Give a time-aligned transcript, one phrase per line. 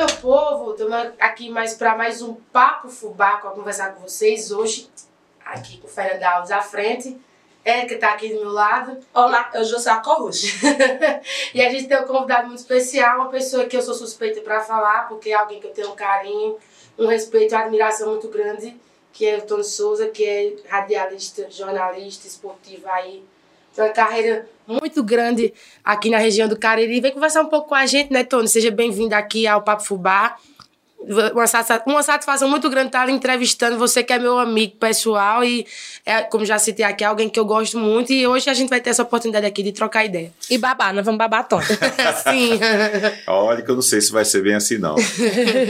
[0.00, 4.90] meu povo, estamos aqui mais para mais um Papo Fubá para conversar com vocês hoje,
[5.44, 7.20] aqui com o Fernando Alves à frente.
[7.62, 8.98] É que está aqui do meu lado.
[9.12, 10.56] Olá, eu sou a Corruxa.
[11.52, 14.62] e a gente tem um convidado muito especial, uma pessoa que eu sou suspeita para
[14.62, 16.56] falar, porque é alguém que eu tenho um carinho,
[16.98, 18.74] um respeito e uma admiração muito grande,
[19.12, 23.22] que é o Tony Souza, que é radialista, jornalista, esportivo aí.
[23.74, 25.52] Tem uma carreira muito grande
[25.84, 27.00] aqui na região do Cariri.
[27.00, 28.48] Vem conversar um pouco com a gente, né, Tony?
[28.48, 30.36] Seja bem-vindo aqui ao Papo Fubá.
[31.02, 31.44] Uma,
[31.86, 35.66] uma satisfação muito grande estar entrevistando você, que é meu amigo pessoal e,
[36.04, 38.12] é, como já citei aqui, é alguém que eu gosto muito.
[38.12, 40.30] E hoje a gente vai ter essa oportunidade aqui de trocar ideia.
[40.50, 41.64] E babar, nós vamos babar Tony.
[42.24, 42.60] Sim.
[43.26, 44.96] Olha que eu não sei se vai ser bem assim, não.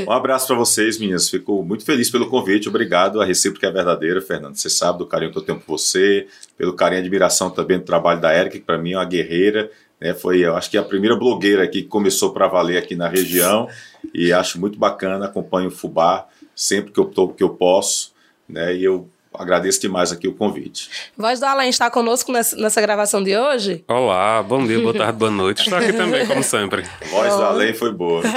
[0.06, 1.30] Um abraço para vocês, meninas.
[1.30, 2.68] Fico muito feliz pelo convite.
[2.68, 3.20] Obrigado.
[3.20, 4.56] A recíproca é verdadeira, Fernando.
[4.56, 6.26] Você sabe do carinho que eu tenho por você,
[6.58, 9.70] pelo carinho e admiração também do trabalho da Erika, que para mim é uma guerreira
[10.00, 13.68] né, foi, eu acho que a primeira blogueira que começou para valer aqui na região
[14.14, 18.12] e acho muito bacana, acompanho o Fubá sempre que eu, tô, que eu posso,
[18.48, 20.90] né, e eu agradeço demais aqui o convite.
[21.16, 23.84] Voz do Além está conosco nessa, nessa, gravação de hoje?
[23.86, 25.62] Olá, bom dia, boa tarde, boa noite.
[25.62, 26.84] Estou aqui também, como sempre.
[27.10, 28.22] Voz do Além foi boa.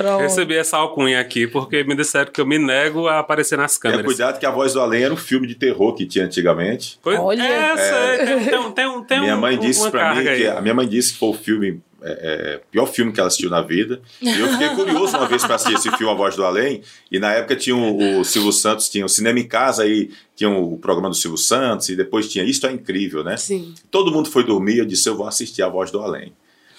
[0.00, 0.22] Pronto.
[0.22, 4.02] Recebi essa alcunha aqui porque me disseram que eu me nego a aparecer nas câmeras.
[4.02, 6.98] Tenha cuidado que A Voz do Além era um filme de terror que tinha antigamente.
[7.02, 7.42] Pois, Olha!
[7.42, 10.88] É, é, tem, tem, tem, minha mãe um, disse para mim que a minha mãe
[10.88, 14.00] disse que foi o filme é, é, pior filme que ela assistiu na vida.
[14.20, 16.82] E eu fiquei curioso uma vez para assistir esse filme A Voz do Além.
[17.10, 20.50] E na época tinha o, o Silvio Santos, tinha o Cinema em Casa, aí tinha
[20.50, 23.36] o programa do Silvio Santos, e depois tinha Isto é Incrível, né?
[23.36, 23.74] Sim.
[23.90, 26.32] Todo mundo foi dormir, eu disse, eu vou assistir A Voz do Além.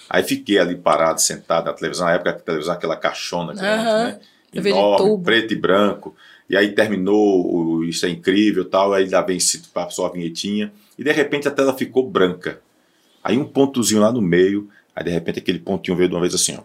[0.08, 3.94] Aí fiquei ali parado, sentado na televisão, na época a televisão aquela caixona grande, uhum.
[3.94, 4.20] né?
[4.52, 6.14] Enorme, preto e branco.
[6.50, 9.38] E aí terminou o Isso é Incrível tal, aí lá vem
[9.72, 12.60] passou a vinhetinha, e de repente a tela ficou branca.
[13.24, 16.34] Aí um pontozinho lá no meio, aí de repente aquele pontinho veio de uma vez
[16.34, 16.62] assim, ó,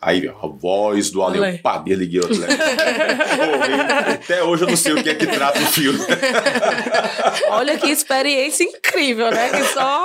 [0.00, 2.28] Aí, a voz do Além, pá, liguei o
[4.14, 5.98] Até hoje eu não sei o que é que trata o filme.
[7.50, 9.48] Olha que experiência incrível, né?
[9.50, 10.04] Que só.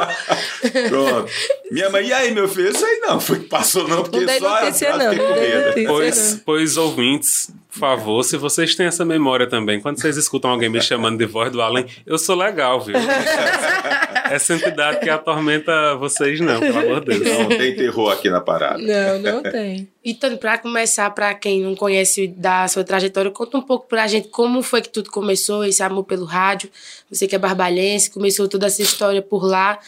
[0.89, 1.31] Pronto.
[1.69, 2.71] Minha mãe, e aí, meu filho?
[2.71, 6.41] Isso aí não, foi que passou não, porque não só notícia, não, não notícia, pois,
[6.43, 10.79] pois, ouvintes, por favor, se vocês têm essa memória também, quando vocês escutam alguém me
[10.79, 12.95] chamando de voz do Além, eu sou legal, viu?
[14.29, 17.39] essa entidade que atormenta vocês, não, pelo amor de Deus.
[17.39, 18.77] Não tem terror aqui na parada.
[18.77, 19.87] Não, não tem.
[20.05, 24.07] Então, para começar, para quem não conhece da sua trajetória, conta um pouco para a
[24.07, 26.69] gente como foi que tudo começou, esse amor pelo rádio.
[27.09, 29.79] Você que é barbalhense, começou toda essa história por lá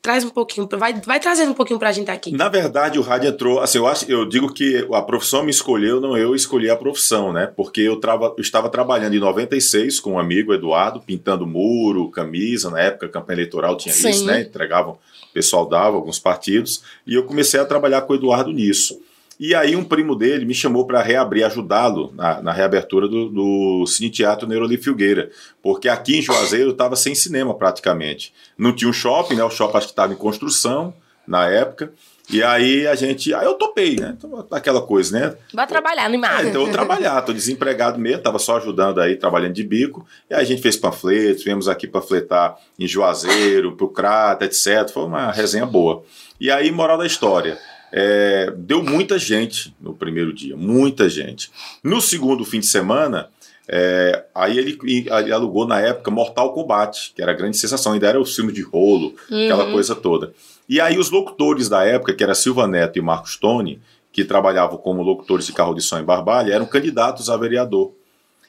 [0.00, 2.32] traz um pouquinho, vai, vai trazendo um pouquinho pra gente aqui.
[2.32, 6.00] Na verdade, o rádio entrou, assim, eu, acho, eu digo que a profissão me escolheu,
[6.00, 7.52] não eu escolhi a profissão, né?
[7.56, 12.70] Porque eu, trava, eu estava trabalhando em 96 com um amigo, Eduardo, pintando muro, camisa,
[12.70, 14.10] na época campanha eleitoral tinha Sim.
[14.10, 14.42] isso, né?
[14.42, 19.00] Entregavam, o pessoal dava alguns partidos, e eu comecei a trabalhar com o Eduardo nisso.
[19.38, 23.86] E aí um primo dele me chamou para reabrir, ajudá-lo na, na, reabertura do, do
[23.86, 25.30] Cine Teatro Neuroli Filgueira,
[25.62, 28.34] porque aqui em Juazeiro estava sem cinema praticamente.
[28.56, 29.44] Não tinha um shopping, né?
[29.44, 30.92] O shopping acho que estava em construção
[31.26, 31.92] na época.
[32.30, 33.32] E aí a gente.
[33.32, 34.14] Aí eu topei, né?
[34.16, 35.34] Então, aquela coisa, né?
[35.54, 39.54] Vai trabalhar, no é, Então eu trabalhar, tô desempregado mesmo, tava só ajudando aí, trabalhando
[39.54, 40.06] de bico.
[40.28, 44.90] E aí a gente fez panfletos, viemos aqui panfletar em Juazeiro, pro Crata, etc.
[44.92, 46.02] Foi uma resenha boa.
[46.38, 47.58] E aí, moral da história.
[47.92, 51.50] É, deu muita gente no primeiro dia, muita gente.
[51.82, 53.30] No segundo fim de semana,
[53.66, 58.08] é, aí ele, ele, alugou na época Mortal Kombat, que era a grande sensação, ainda
[58.08, 59.44] era o filme de rolo, uhum.
[59.44, 60.32] aquela coisa toda.
[60.68, 63.80] E aí os locutores da época, que era Silva Neto e Marcos Tony,
[64.12, 67.92] que trabalhavam como locutores de carro de som em Barbalha, eram candidatos a vereador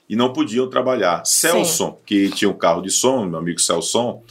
[0.09, 1.23] e não podiam trabalhar.
[1.25, 4.23] Celson, que tinha um carro de som, meu amigo Celson,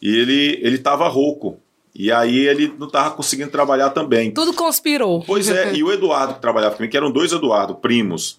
[0.00, 1.60] e ele ele estava rouco.
[1.98, 4.30] E aí ele não estava conseguindo trabalhar também.
[4.30, 5.22] Tudo conspirou.
[5.26, 8.38] Pois é, e o Eduardo que trabalhava comigo, que eram dois Eduardo primos.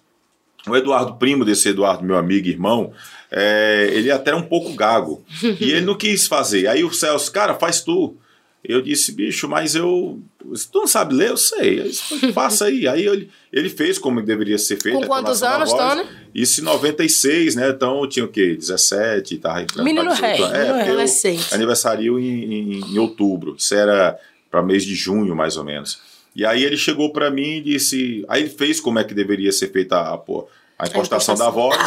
[0.66, 2.92] O Eduardo primo desse Eduardo, meu amigo e irmão,
[3.30, 5.24] é, ele até era um pouco gago.
[5.42, 6.68] e ele não quis fazer.
[6.68, 8.16] Aí o Celso, cara, faz tu.
[8.68, 10.20] Eu disse, bicho, mas eu.
[10.38, 11.30] Tu não sabe ler?
[11.30, 11.90] Eu sei.
[12.34, 12.86] Faça aí.
[12.86, 15.00] Aí ele, ele fez como deveria ser feito.
[15.00, 16.04] Com quantos anos, Tony?
[16.34, 17.70] Isso em 96, né?
[17.70, 18.54] Então eu tinha o quê?
[18.54, 19.86] 17, tava entrando.
[19.86, 20.42] Menino rei.
[20.42, 21.54] É, adolescente.
[21.54, 23.56] Aniversário em, em, em outubro.
[23.56, 24.18] Isso era
[24.50, 25.98] para mês de junho, mais ou menos.
[26.36, 28.22] E aí ele chegou para mim e disse.
[28.28, 30.20] Aí ele fez como é que deveria ser feita a, a,
[30.78, 31.78] a impostação da voz.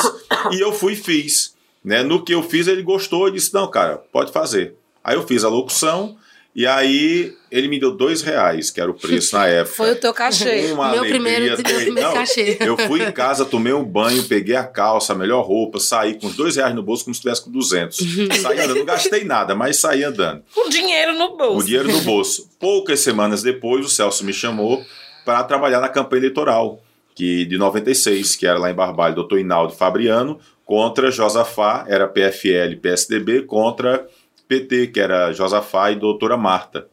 [0.51, 1.53] e eu fui e fiz.
[1.85, 2.01] Né?
[2.01, 4.73] No que eu fiz, ele gostou e disse: Não, cara, pode fazer.
[5.03, 6.17] Aí eu fiz a locução
[6.53, 9.75] e aí ele me deu dois reais, que era o preço na época.
[9.75, 10.71] Foi o teu cachê.
[10.71, 12.57] Uma meu primeiro, meu primeiro Não, cachê.
[12.59, 16.27] Eu fui em casa, tomei um banho, peguei a calça, a melhor roupa, saí com
[16.27, 17.98] os dois reais no bolso como se estivesse com 200.
[18.42, 20.44] saí andando, não gastei nada, mas saí andando.
[20.53, 21.56] Com dinheiro no bolso.
[21.56, 22.50] Com dinheiro no bolso.
[22.59, 24.83] Poucas semanas depois, o Celso me chamou
[25.24, 26.81] para trabalhar na campanha eleitoral
[27.15, 32.77] que de 96, que era lá em Barbalho, doutor Inaldo Fabriano, contra Josafá, era PFL
[32.81, 34.07] PSDB, contra
[34.51, 36.88] PT, que era Josafá e doutora Marta.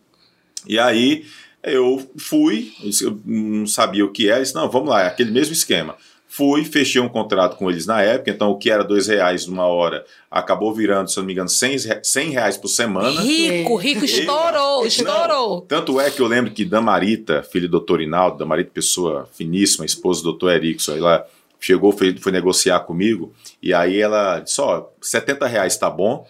[0.65, 1.25] E aí
[1.61, 2.73] eu fui,
[3.03, 5.97] eu não sabia o que era, disse, não, vamos lá, é aquele mesmo esquema.
[6.29, 9.67] Fui, fechei um contrato com eles na época, então o que era dois reais numa
[9.67, 13.21] hora acabou virando, se eu não me engano, 100, 100 reais por semana.
[13.21, 15.55] Rico, rico, estourou, estourou.
[15.55, 19.85] Não, tanto é que eu lembro que Damarita, filho do doutor Inaldo, Damarita, pessoa finíssima,
[19.85, 21.27] esposa do doutor Erickson, ela
[21.59, 26.25] chegou, foi, foi negociar comigo, e aí ela disse, ó, 70 reais tá bom.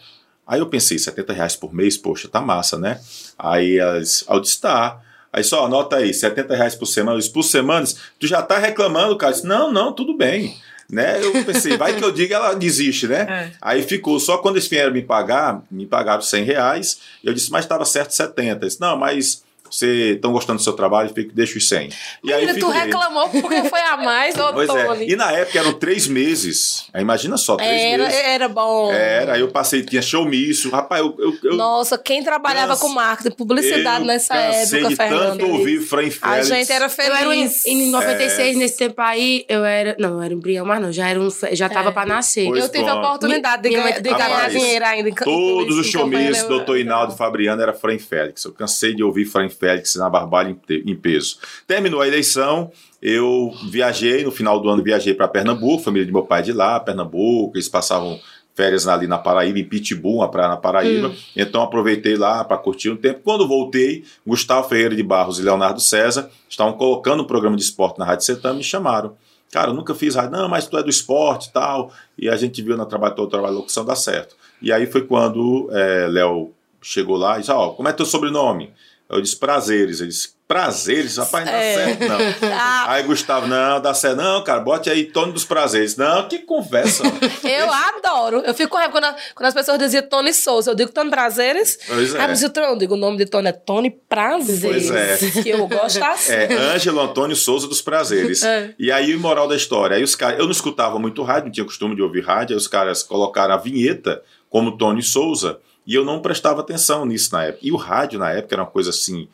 [0.49, 2.99] Aí eu pensei, 70 reais por mês, poxa, tá massa, né?
[3.39, 4.99] Aí eu disse, tá.
[5.31, 7.21] Aí só anota aí, 70 reais por semana.
[7.31, 9.35] por semanas, tu já tá reclamando, cara.
[9.35, 10.57] Disse, não, não, tudo bem.
[10.91, 11.23] Né?
[11.23, 13.27] Eu pensei, vai que eu diga, ela desiste, né?
[13.29, 13.53] É.
[13.61, 16.99] Aí ficou, só quando eles vieram me pagar, me pagaram 100 reais.
[17.23, 18.65] Eu disse, mas estava certo 70.
[18.65, 21.89] Eu disse, não, mas você estão gostando do seu trabalho, fica, deixa os 100.
[22.23, 25.05] E Menina, aí tu reclamou porque foi a mais, ô pois É.
[25.05, 26.87] E na época eram três meses.
[26.93, 28.21] Aí imagina só, três era, meses.
[28.21, 28.93] Era bom.
[28.93, 30.71] Era, aí eu passei, tinha showmício.
[30.71, 35.39] Rapaz, eu, eu, eu Nossa, quem trabalhava canse, com marketing, publicidade nessa época, de Fernando.
[35.39, 36.23] tanto ouvir Fran Félix.
[36.25, 37.11] A gente era feliz.
[37.11, 38.59] Eu era em, em 96, é.
[38.59, 39.97] nesse tempo aí, eu era...
[39.99, 41.93] Não, eu era embrião, mas não, já, era um, já tava é.
[41.93, 42.47] pra nascer.
[42.47, 45.11] Pois eu tive a oportunidade de, ganha, de ganhar dinheiro ainda.
[45.25, 48.45] Todos os showmícios, doutor Inaldo Fabriano, era Fran Félix.
[48.45, 49.58] Eu cansei de ouvir Fran Félix
[49.99, 51.39] na Barbárie trabalho em peso.
[51.67, 52.71] Terminou a eleição,
[53.03, 56.81] eu viajei, no final do ano viajei para Pernambuco, família de meu pai de lá,
[56.81, 58.19] Pernambuco, eles passavam
[58.55, 61.09] férias ali na Paraíba, em Pitbull, uma praia na Paraíba.
[61.09, 61.15] Hum.
[61.37, 63.21] Então aproveitei lá para curtir um tempo.
[63.23, 68.01] Quando voltei, Gustavo Ferreira de Barros e Leonardo César estavam colocando um programa de esporte
[68.01, 69.17] na Rádio Setã me chamaram.
[69.53, 71.93] Cara, eu nunca fiz rádio, não, mas tu é do esporte e tal.
[72.19, 74.37] E a gente viu na trabalho todo o trabalho de locução dá certo.
[74.61, 76.53] E aí foi quando é, Léo
[76.83, 78.73] chegou lá e disse: Ó, oh, como é teu sobrenome?
[79.09, 80.01] Eu disse prazeres.
[80.01, 81.17] Ele disse, prazeres?
[81.17, 81.75] Rapaz, não dá é.
[81.75, 82.19] certo, não.
[82.59, 82.93] Ah.
[82.93, 84.17] Aí Gustavo, não, dá certo.
[84.17, 85.97] Não, cara, bote aí Tony dos Prazeres.
[85.97, 87.03] Não, que conversa.
[87.45, 88.43] eu adoro.
[88.45, 90.71] Eu fico com raiva quando, quando as pessoas diziam Tony Souza.
[90.71, 91.79] Eu digo Tony Prazeres.
[91.87, 92.21] Pois é.
[92.21, 92.31] Aí
[92.69, 94.89] eu digo, o nome de Tony é Tony Prazeres.
[94.89, 95.43] Pois é.
[95.43, 96.33] Que eu gosto assim.
[96.33, 98.43] É, Ângelo Antônio Souza dos Prazeres.
[98.43, 98.75] É.
[98.79, 99.97] E aí, moral da história.
[99.97, 102.55] Aí os caras, eu não escutava muito rádio, não tinha costume de ouvir rádio.
[102.55, 105.59] Aí os caras colocaram a vinheta como Tony Souza.
[105.89, 107.67] E eu não prestava atenção nisso na época.
[107.67, 109.27] E o rádio na época era uma coisa assim,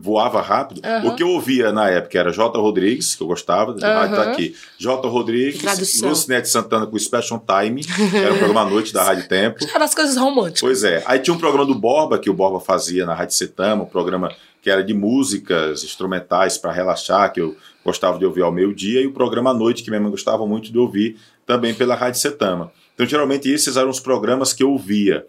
[0.00, 0.80] voava rápido.
[0.82, 1.08] Uhum.
[1.08, 2.58] O que eu ouvia na época era J.
[2.58, 3.78] Rodrigues, que eu gostava, uhum.
[3.78, 4.56] rádio tá aqui.
[4.78, 5.06] J.
[5.06, 9.58] Rodrigues, Lucinete Santana com Special Time, que era o programa à noite da Rádio Tempo.
[9.74, 10.62] Eram as coisas românticas.
[10.62, 11.02] Pois é.
[11.04, 14.32] Aí tinha um programa do Borba, que o Borba fazia na Rádio Setama, um programa
[14.62, 17.54] que era de músicas instrumentais para relaxar, que eu
[17.84, 20.72] gostava de ouvir ao meio-dia, e o programa à noite, que minha mãe gostava muito
[20.72, 22.72] de ouvir, também pela Rádio Setama.
[22.94, 25.26] Então, geralmente, esses eram os programas que eu ouvia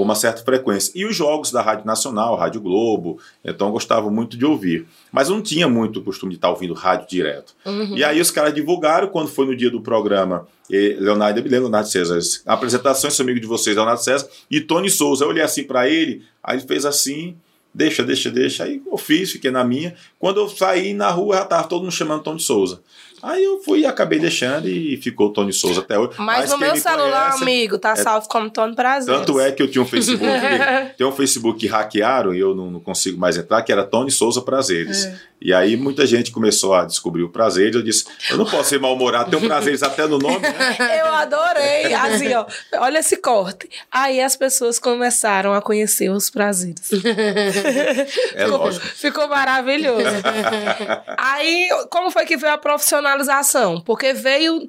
[0.00, 0.90] com uma certa frequência.
[0.94, 4.86] E os jogos da Rádio Nacional, Rádio Globo, então eu gostava muito de ouvir.
[5.12, 7.54] Mas eu não tinha muito o costume de estar ouvindo rádio direto.
[7.66, 7.98] Uhum.
[7.98, 12.18] E aí os caras divulgaram, quando foi no dia do programa, Leonardo, eu Leonardo César,
[12.46, 15.22] apresentações, amigo de vocês, Leonardo César, e Tony Souza.
[15.22, 17.36] Eu olhei assim para ele, aí ele fez assim,
[17.74, 18.64] deixa, deixa, deixa.
[18.64, 19.94] Aí eu fiz, fiquei na minha.
[20.18, 22.80] Quando eu saí na rua, já estava todo mundo chamando Tony Souza.
[23.22, 26.12] Aí eu fui e acabei deixando e ficou o Tony Souza até hoje.
[26.16, 29.14] Mas, Mas no meu celular, conhece, amigo, tá é, salvo como Tony Prazer.
[29.14, 30.24] Tanto é que eu tinha um Facebook,
[30.96, 34.10] tem um Facebook que hackearam e eu não, não, consigo mais entrar, que era Tony
[34.10, 35.04] Souza Prazeres.
[35.04, 35.20] É.
[35.40, 37.74] E aí muita gente começou a descobrir o prazer.
[37.74, 40.40] Eu disse, eu não posso ser mal-humorado, tem um prazeres até no nome.
[40.40, 41.00] Né?
[41.00, 41.94] Eu adorei.
[41.94, 43.68] Assim, ó, olha esse corte.
[43.90, 46.90] Aí as pessoas começaram a conhecer os prazeres.
[47.68, 48.86] É ficou, lógico.
[48.86, 50.04] Ficou maravilhoso.
[51.16, 53.80] aí, como foi que veio a profissionalização?
[53.80, 54.66] Porque veio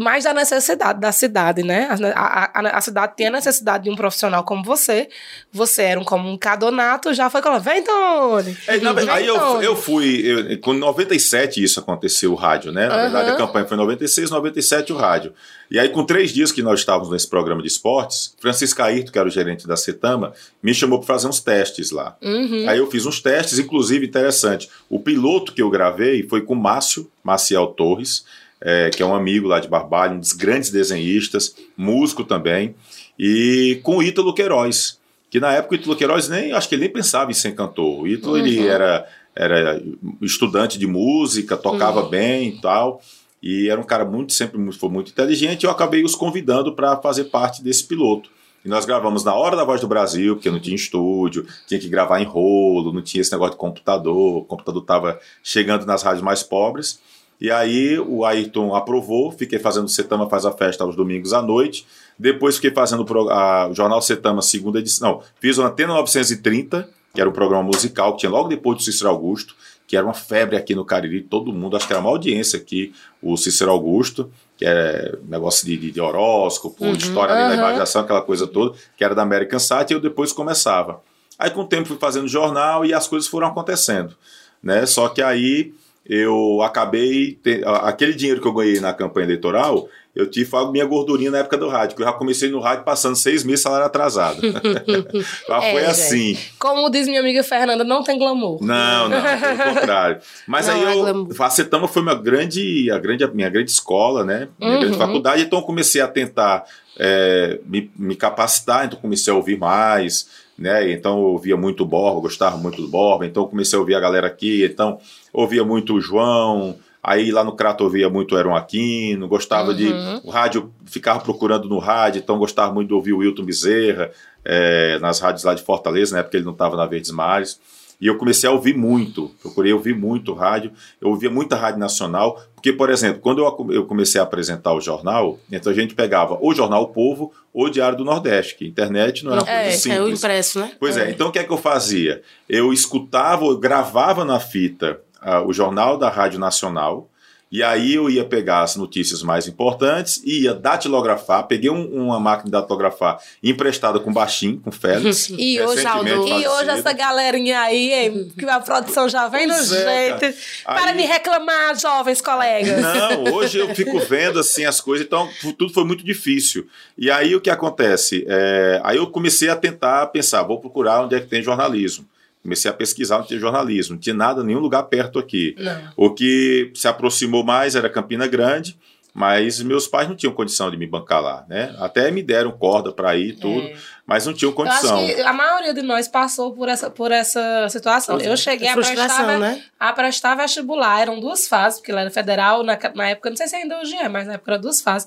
[0.00, 1.88] mais da necessidade da cidade, né?
[2.14, 5.08] A, a, a, cidade tinha necessidade de um profissional como você.
[5.52, 8.56] Você era um comunicador nato, já foi falando, vem, Tony!
[8.66, 12.88] É, na, vem, aí eu, eu fui, eu, com 97 isso aconteceu, o rádio, né?
[12.88, 13.02] Na uhum.
[13.02, 15.34] verdade, a campanha foi em 96, 97 o rádio.
[15.70, 19.18] E aí, com três dias que nós estávamos nesse programa de esportes, Francisco Ayrton, que
[19.18, 22.16] era o gerente da Cetama, me chamou para fazer uns testes lá.
[22.22, 22.68] Uhum.
[22.68, 24.68] Aí eu fiz uns testes, inclusive interessante.
[24.88, 28.24] O piloto que eu gravei foi com Márcio Maciel Torres,
[28.60, 32.74] é, que é um amigo lá de Barbalho, um dos grandes desenhistas, músico também,
[33.18, 34.98] e com o Ítalo Queiroz,
[35.30, 38.00] que na época o Ítalo Queiroz nem, acho que ele nem pensava em ser cantor.
[38.00, 38.38] O Ítalo, uhum.
[38.38, 39.82] ele era, era
[40.20, 42.08] estudante de música, tocava uhum.
[42.10, 43.00] bem e tal,
[43.42, 46.96] e era um cara muito, sempre foi muito inteligente, e eu acabei os convidando para
[46.96, 48.30] fazer parte desse piloto.
[48.62, 51.88] E nós gravamos na hora da Voz do Brasil, porque não tinha estúdio, tinha que
[51.88, 56.22] gravar em rolo, não tinha esse negócio de computador, o computador estava chegando nas rádios
[56.22, 57.00] mais pobres.
[57.40, 61.86] E aí o Ayrton aprovou, fiquei fazendo Setama Faz a Festa aos domingos à noite.
[62.18, 65.12] Depois fiquei fazendo a, o Jornal Setama, segunda edição.
[65.12, 68.84] Não, fiz o Antena 930, que era um programa musical que tinha logo depois do
[68.84, 69.56] Cícero Augusto,
[69.86, 72.92] que era uma febre aqui no Cariri, todo mundo, acho que era uma audiência aqui,
[73.20, 78.02] o Cícero Augusto, que é negócio de, de, de horóscopo, Uhum, história ali da imaginação,
[78.02, 81.02] aquela coisa toda, que era da American Site, e eu depois começava.
[81.38, 84.14] Aí com o tempo fui fazendo jornal e as coisas foram acontecendo,
[84.62, 84.84] né?
[84.84, 85.72] Só que aí
[86.06, 90.84] eu acabei, te- aquele dinheiro que eu ganhei na campanha eleitoral, eu tive a minha
[90.84, 93.86] gordurinha na época do rádio, que eu já comecei no rádio passando seis meses salário
[93.86, 94.40] atrasado.
[95.48, 95.90] já É, foi gente.
[95.90, 96.38] assim.
[96.58, 98.58] Como diz minha amiga Fernanda, não tem glamour.
[98.60, 100.20] Não, não, pelo contrário.
[100.48, 101.28] Mas Não, aí é eu, glamour.
[101.32, 104.48] a foi minha grande, a grande, minha grande escola, né?
[104.58, 104.98] Minha grande Uhum.
[104.98, 105.42] faculdade.
[105.42, 106.64] Então eu comecei a tentar
[106.98, 110.28] é, me, me capacitar, então comecei a ouvir mais,
[110.58, 110.90] né?
[110.90, 114.26] Então eu ouvia muito Borba, gostava muito do Borba, então comecei a ouvir a galera
[114.26, 114.98] aqui, então
[115.32, 116.76] ouvia muito o João.
[117.02, 119.86] Aí lá no Crato ouvia muito o Aaron Aquino, gostava de.
[119.86, 120.20] Uhum.
[120.24, 124.10] O rádio, ficava procurando no rádio, então gostava muito de ouvir o Wilton Bezerra,
[124.44, 126.22] é, nas rádios lá de Fortaleza, né?
[126.22, 127.58] Porque ele não estava na Verdes Mares.
[128.00, 132.42] E eu comecei a ouvir muito, procurei ouvir muito rádio, eu ouvia muita rádio nacional,
[132.54, 136.54] porque, por exemplo, quando eu, comecei a apresentar o jornal, então a gente pegava o
[136.54, 139.72] Jornal O Povo ou o Diário do Nordeste, que internet não era É, coisa é
[139.72, 139.98] simples.
[139.98, 140.72] É o impresso, né?
[140.80, 141.10] Pois é.
[141.10, 142.22] então o que é que eu fazia?
[142.48, 147.08] Eu escutava, eu gravava na fita ah, o jornal da Rádio Nacional,
[147.52, 151.48] e aí eu ia pegar as notícias mais importantes e ia datilografar.
[151.48, 155.28] Peguei um- uma máquina de datilografar emprestada com baixinho, com Félix.
[155.36, 159.54] E hoje, Aldo, e hoje essa galerinha aí, hein, que a produção já vem no
[159.54, 160.20] é, jeito.
[160.20, 160.34] cara.
[160.64, 162.80] Para Aí- de reclamar, jovens colegas.
[162.80, 166.68] Não, hoje eu fico vendo assim as coisas, então tudo foi muito difícil.
[166.96, 168.24] E aí o que acontece?
[168.28, 172.06] É, aí eu comecei a tentar pensar, vou procurar onde é que tem jornalismo.
[172.42, 175.54] Comecei a pesquisar onde tinha jornalismo, não tinha nada, nenhum lugar perto aqui.
[175.58, 175.80] Não.
[175.96, 178.78] O que se aproximou mais era Campina Grande,
[179.12, 181.74] mas meus pais não tinham condição de me bancar lá, né?
[181.80, 183.74] Até me deram corda para ir e tudo, É.
[184.06, 185.04] mas não tinham Eu acho condição.
[185.04, 188.14] que a maioria de nós passou por essa, por essa situação.
[188.14, 188.32] Pois é.
[188.32, 189.62] Eu cheguei a Frustração, prestar, né?
[189.78, 191.00] a prestar vestibular.
[191.02, 193.96] Eram duas fases, porque lá era federal, na, na época, não sei se ainda hoje
[193.96, 195.06] é, mas na época eram duas fases.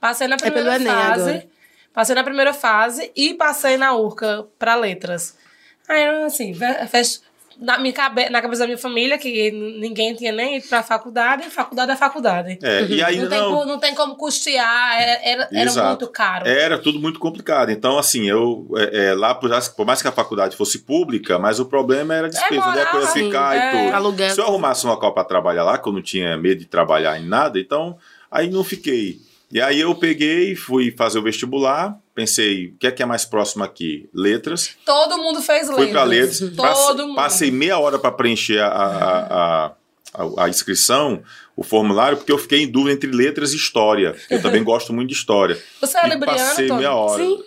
[0.00, 1.20] Passei na pelo primeira Enem fase.
[1.30, 1.46] agora.
[1.94, 5.36] Passei na primeira fase e passei na URCA para letras.
[5.88, 7.20] Aí, eu, assim, ve- fech-
[7.58, 11.44] na, minha cabe, na cabeça da minha família, que ninguém tinha nem ido pra faculdade,
[11.50, 12.58] faculdade é faculdade.
[12.62, 15.88] É, e aí não, tem, não, tem como custear, era, era, era Exato.
[15.88, 16.48] muito caro.
[16.48, 17.70] Era tudo muito complicado.
[17.70, 21.60] Então, assim, eu é, é, lá, por, por mais que a faculdade fosse pública, mas
[21.60, 23.90] o problema era a despesa, onde é que eu ia morar, ficar sim, e tudo.
[23.90, 23.92] é.
[23.92, 24.30] Aluguel.
[24.30, 27.20] Se eu arrumasse um local para trabalhar lá, que eu não tinha medo de trabalhar
[27.20, 27.98] em nada, então
[28.30, 29.20] aí não fiquei.
[29.50, 33.24] E aí eu peguei, fui fazer o vestibular, pensei, o que é que é mais
[33.24, 34.08] próximo aqui?
[34.14, 34.70] Letras.
[34.84, 35.76] Todo mundo fez letras.
[35.84, 36.38] Fui para letras.
[36.40, 37.14] Todo passe- mundo.
[37.14, 41.22] Passei meia hora para preencher a, a, a, a- a inscrição,
[41.56, 44.14] o formulário, porque eu fiquei em dúvida entre letras e história.
[44.28, 45.58] Eu também gosto muito de história.
[45.80, 46.80] Você é libriano, passei Tony?
[46.80, 47.24] meia hora.
[47.24, 47.44] Sim.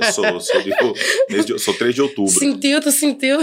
[0.00, 0.62] Eu sou, sou,
[1.44, 2.32] de, sou 3 de outubro.
[2.32, 3.38] Sentiu, tu sentiu.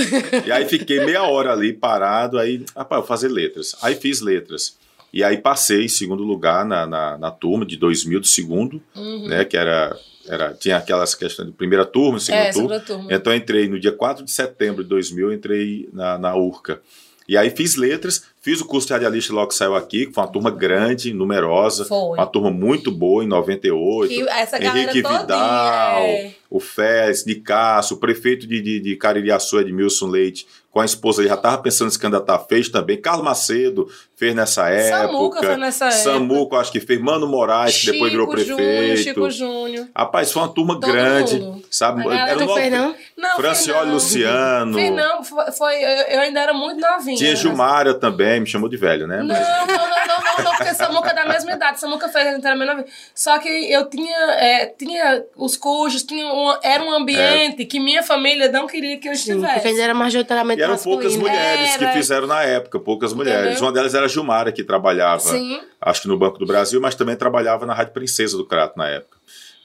[0.45, 3.75] E aí fiquei meia hora ali parado, aí, rapaz, vou fazer letras.
[3.81, 4.77] Aí fiz letras.
[5.11, 9.27] E aí passei em segundo lugar na, na, na turma de 2000 do segundo, Uhum.
[9.27, 9.43] né?
[9.45, 9.97] Que era,
[10.27, 10.53] era.
[10.53, 12.69] Tinha aquelas questões de primeira turma, segunda É, turma.
[12.69, 13.13] segunda turma.
[13.13, 16.81] Então entrei no dia 4 de setembro de 2000, eu entrei na, na URCA.
[17.27, 20.23] E aí fiz letras, fiz o curso de radialista logo que saiu aqui, que foi
[20.23, 22.17] uma turma grande, numerosa, Foi.
[22.17, 24.11] uma turma muito boa em 98.
[24.11, 26.31] Que essa Henrique todinha, Vidal, é.
[26.49, 31.29] o Fez, Nicasso, o prefeito de, de, de Caririaçu, Edmilson Leite, com a esposa, ele
[31.29, 32.97] já estava pensando em se candidatar, fez também.
[32.99, 33.87] Carlos Macedo
[34.19, 34.97] fez nessa época.
[35.07, 36.01] Samuca foi nessa época.
[36.03, 36.99] Samuca, acho que fez.
[36.99, 39.03] Mano Moraes, que depois virou Chico Júnior, prefeito.
[39.03, 39.87] Chico Júnior.
[39.95, 41.63] Rapaz, foi uma turma Todo grande, mundo.
[41.71, 42.05] sabe?
[42.07, 42.95] A Era uma- fez, não?
[43.17, 43.93] Não, Francioli não.
[43.93, 44.73] Luciano.
[44.73, 47.17] Fez não, foi, foi- eu, ainda era muito novinha.
[47.17, 49.19] Tinha Gilmara também, me chamou de velho, né?
[49.19, 50.07] Não, Mas- não, não, não,
[50.37, 51.79] não, não, porque Samuca é da mesma idade.
[51.79, 52.83] Samuca fez inteira menor.
[53.15, 58.03] Só que eu tinha, é, tinha os cujos, tinha um, era um ambiente que minha
[58.03, 59.81] família não queria que eu Sim, porque ainda estivesse.
[59.81, 61.29] era majoritariamente E eram poucas masculino.
[61.29, 61.93] mulheres que Era.
[61.93, 63.45] fizeram na época, poucas mulheres.
[63.51, 63.61] Entendeu?
[63.63, 65.61] Uma delas era a Gilmara, que trabalhava, Sim.
[65.79, 68.87] acho que no Banco do Brasil, mas também trabalhava na Rádio Princesa do Crato na
[68.87, 69.17] época.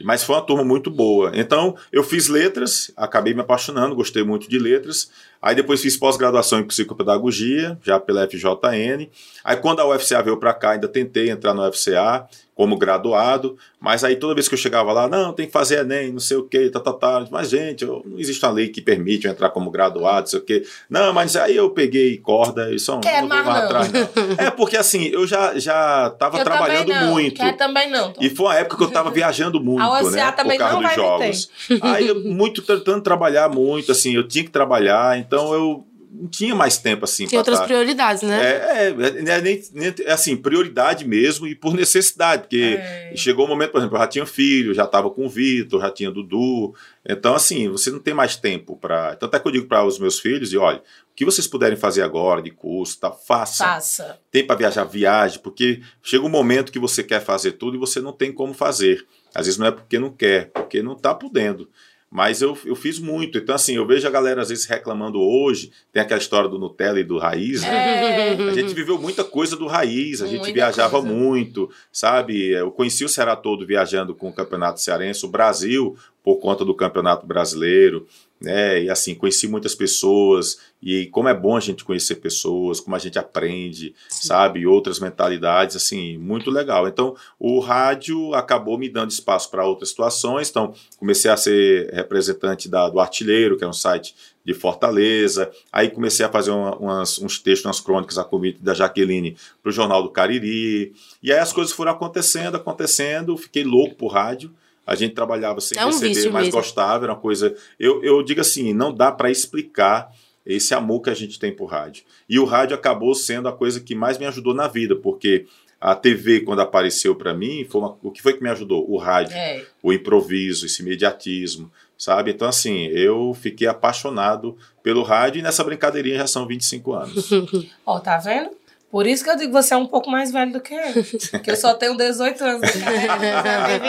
[0.03, 1.31] Mas foi uma turma muito boa.
[1.35, 5.11] Então, eu fiz letras, acabei me apaixonando, gostei muito de letras.
[5.45, 9.09] Aí depois fiz pós-graduação em psicopedagogia, já pela FJN.
[9.45, 14.05] Aí quando a UFCA veio para cá, ainda tentei entrar na UFCA como graduado, mas
[14.05, 16.45] aí toda vez que eu chegava lá, não, tem que fazer ENEM, não sei o
[16.45, 17.27] quê, tá, tá, tá.
[17.29, 20.39] Mas, gente, eu- não existe uma lei que permite eu entrar como graduado, não sei
[20.39, 20.63] o quê.
[20.89, 23.61] Não, mas aí eu peguei corda e só Quero não vou não.
[23.61, 24.09] atrás, não.
[24.39, 27.11] É porque assim, eu já, já tava Eu trabalhando também não.
[27.11, 27.35] muito.
[27.35, 28.13] Quer também não.
[28.13, 28.23] Tom.
[28.25, 30.31] E foi uma época que eu tava viajando muito, A UFCA né?
[30.33, 31.51] também por causa não dos jogos.
[31.83, 36.55] Aí eu muito tentando trabalhar muito, assim, eu tinha que trabalhar, então eu não tinha
[36.55, 37.27] mais tempo assim.
[37.27, 38.41] Tinha outras tá, prioridades, né?
[38.41, 43.13] É, é, é, nem, nem, assim, prioridade mesmo e por necessidade, porque É.
[43.17, 45.91] chegou um momento, por exemplo, eu já tinha filho, já estava com o Vitor, já
[45.91, 46.73] tinha Dudu.
[47.05, 49.17] Então, assim, você não tem mais tempo para.
[49.17, 51.77] Tanto é que eu digo para os meus filhos, e olha, o que vocês puderem
[51.77, 54.19] fazer agora de curso, tá, façam Faça.
[54.31, 58.01] tem para viajar, viaje, porque chega um momento que você quer fazer tudo e você
[58.01, 59.05] não tem como fazer.
[59.35, 61.69] Às vezes não é porque não quer, porque não está podendo.
[62.15, 63.39] Mas eu, eu fiz muito.
[63.39, 65.73] Então, assim, eu vejo a galera às vezes reclamando hoje.
[65.93, 68.35] Tem aquela história do Nutella e do Raiz, né?
[68.35, 68.51] É.
[68.51, 71.09] A gente viveu muita coisa do Raiz, a gente Muita viajava coisa.
[71.13, 72.51] muito, sabe?
[72.51, 76.73] Eu conheci o Ceará todo viajando com o Campeonato Cearense, o Brasil, por conta do
[76.73, 78.07] Campeonato Brasileiro,
[78.45, 78.83] né?
[78.83, 82.99] E assim, conheci muitas pessoas, e como é bom a gente conhecer pessoas, como a
[82.99, 84.61] gente aprende, sabe?
[84.61, 86.87] E outras mentalidades, assim, muito legal.
[86.87, 92.69] Então, o rádio acabou me dando espaço para outras situações, então comecei a ser representante
[92.69, 95.51] da, do Artilheiro, que é um site de Fortaleza.
[95.73, 99.71] Aí comecei a fazer uma- umas- uns textos, umas crônicas a convite da Jaqueline para
[99.71, 100.93] o Jornal do Cariri.
[101.23, 103.37] E aí as coisas foram acontecendo, acontecendo.
[103.39, 104.51] Fiquei louco por rádio.
[104.87, 106.53] A gente trabalhava sem É um receber, mas mesmo.
[106.61, 107.05] gostava.
[107.05, 107.55] Era uma coisa.
[107.79, 110.11] Eu, eu digo assim, não dá para explicar
[110.45, 112.05] esse amor que a gente tem por rádio.
[112.29, 115.47] E o rádio acabou sendo a coisa que mais me ajudou na vida, porque
[115.81, 118.85] a TV, quando apareceu para mim, foi uma- o que foi que me ajudou?
[118.91, 119.65] O rádio É.
[119.83, 122.31] o improviso, esse imediatismo, sabe?
[122.31, 127.31] Então, assim, eu fiquei apaixonado pelo rádio e nessa brincadeirinha já são 25 anos.
[127.87, 128.51] Ó, tá vendo?
[128.95, 131.41] Por isso que eu digo que você é um pouco mais velho do que eu.
[131.43, 132.81] Que eu só tenho 18 anos tem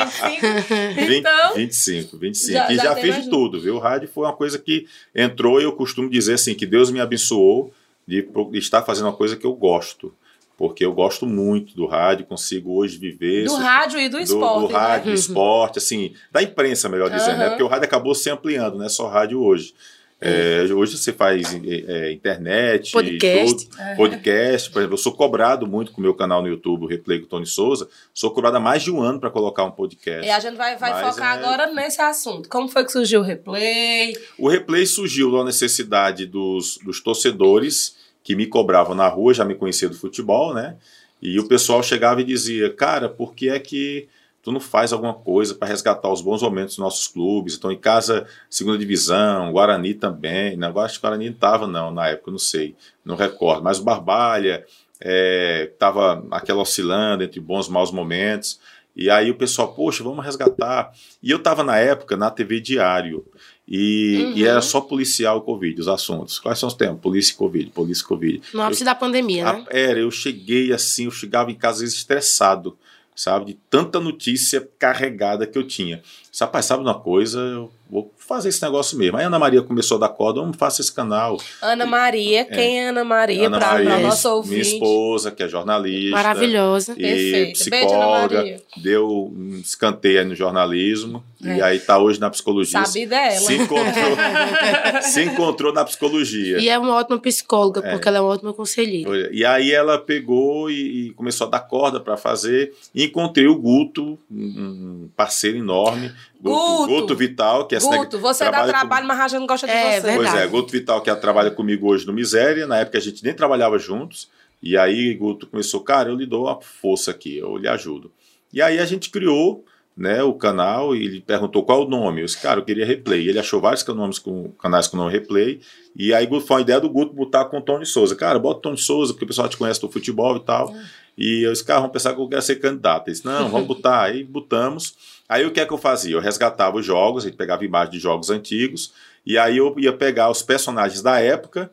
[0.02, 0.96] 25.
[1.06, 2.54] 20, Então, 25, 25.
[2.54, 3.76] já- e já já, fiz de tudo, viu?
[3.76, 7.00] O rádio foi uma coisa que entrou e eu costumo dizer assim, que Deus me
[7.00, 7.72] abençoou
[8.08, 10.12] de, estar fazendo uma coisa que eu gosto.
[10.58, 13.44] Porque eu gosto muito do rádio, consigo hoje viver.
[13.44, 14.60] do sou- rádio e do do, esporte.
[14.62, 15.12] do rádio, né?
[15.12, 17.44] do esporte, assim, da imprensa, melhor dizendo, né?
[17.44, 17.50] Aham.
[17.50, 19.76] Porque o rádio acabou se ampliando, não é só rádio hoje.
[20.22, 23.68] É, hoje você faz é, internet, Podcast.
[23.68, 24.72] tudo, podcast.
[24.72, 27.26] Por exemplo, eu sou cobrado muito com o meu canal no YouTube, o Replay com
[27.26, 27.88] o Tony Souza.
[28.14, 30.26] Sou cobrado há mais de um ano para colocar um podcast.
[30.26, 32.48] E a gente vai, vai Mas focar é- agora nesse assunto.
[32.48, 34.16] Como foi que surgiu o replay?
[34.38, 39.54] O replay surgiu da necessidade dos, dos torcedores que me cobravam na rua, já me
[39.54, 40.78] conhecia do futebol, né?
[41.22, 44.08] E o pessoal chegava e dizia: Cara, por que é que
[44.46, 47.56] tu não faz alguma coisa para resgatar os bons momentos dos nossos clubes?
[47.56, 50.56] Então, em casa, segunda divisão, Guarani também.
[50.56, 53.64] Não, agora acho que o Guarani não estava, não, na época, não sei, não recordo.
[53.64, 54.64] Mas o Barbalha
[55.02, 58.60] estava aquela oscilando entre bons e maus momentos.
[58.96, 60.92] E aí o pessoal, poxa, vamos resgatar.
[61.22, 63.26] E eu estava na época na TV Diário.
[63.68, 64.34] E, Uhum.
[64.38, 66.38] e era só policial e Covid, os assuntos.
[66.38, 67.00] Quais são os temas?
[67.02, 68.42] Polícia e Covid, polícia e Covid.
[68.54, 69.66] No ápice da pandemia, né?
[69.72, 72.78] Era, eu cheguei assim, eu chegava em casa às vezes estressado,
[73.16, 73.46] sabe?
[73.46, 76.04] De tanta notícia carregada que eu tinha.
[76.40, 77.40] Rapaz, sabe uma coisa?
[77.40, 79.16] Eu vou fazer esse negócio mesmo.
[79.18, 81.38] Aí a Ana Maria começou a dar corda, vamos fazer esse canal.
[81.62, 83.48] Ana Maria, quem é Ana Maria?
[83.48, 84.74] Ana Para Maria, nosso minha ouvinte.
[84.74, 86.12] esposa, que é jornalista.
[86.16, 86.94] Maravilhosa.
[86.94, 87.70] E Perfeito.
[87.70, 88.62] Beijo, Ana psicóloga, Maria.
[88.78, 91.58] deu um escanteio aí no jornalismo, É.
[91.58, 92.84] e aí tá hoje na psicologia.
[92.86, 93.32] Sabe dela.
[93.36, 94.18] Se encontrou,
[95.04, 96.58] se encontrou na psicologia.
[96.60, 97.92] E é uma ótima psicóloga, É.
[97.92, 99.30] porque ela é uma ótima conselheira.
[99.32, 102.74] E aí ela pegou e, e começou a dar corda para fazer.
[102.94, 104.66] E encontrei o Guto, um
[105.06, 106.12] um parceiro enorme.
[106.40, 106.88] Guto!
[106.88, 110.00] Guto Vital, que é Guto, você dá trabalho, mas a gente não gosta de É,
[110.00, 110.02] você.
[110.02, 110.18] verdade.
[110.18, 112.68] Pois é, Guto Vital, que trabalha comigo hoje no Miséria.
[112.68, 114.30] Na época a gente nem trabalhava juntos.
[114.62, 118.12] E aí Guto começou, cara, eu lhe dou uma força aqui, eu lhe ajudo.
[118.52, 119.64] E aí a gente criou
[119.96, 122.22] né, o canal e ele perguntou qual o nome.
[122.22, 123.28] Eu disse, cara, eu queria replay.
[123.28, 125.62] Ele achou vários nomes com, canais com o nome replay.
[125.96, 128.16] E aí Guto, foi uma ideia do Guto botar com o Tony Souza.
[128.16, 130.74] Cara, bota o Tony Souza, porque o pessoal te conhece do futebol e tal.
[131.18, 133.08] E eu disse, cara, vamos pensar que eu quero ser candidato.
[133.08, 134.02] Ele disse, não, vamos botar.
[134.04, 134.96] Aí botamos.
[135.28, 136.16] Aí o que é que eu fazia?
[136.16, 138.94] Eu resgatava os jogos, a gente pegava imagens de jogos antigos,
[139.26, 141.72] e aí eu ia pegar os personagens da época,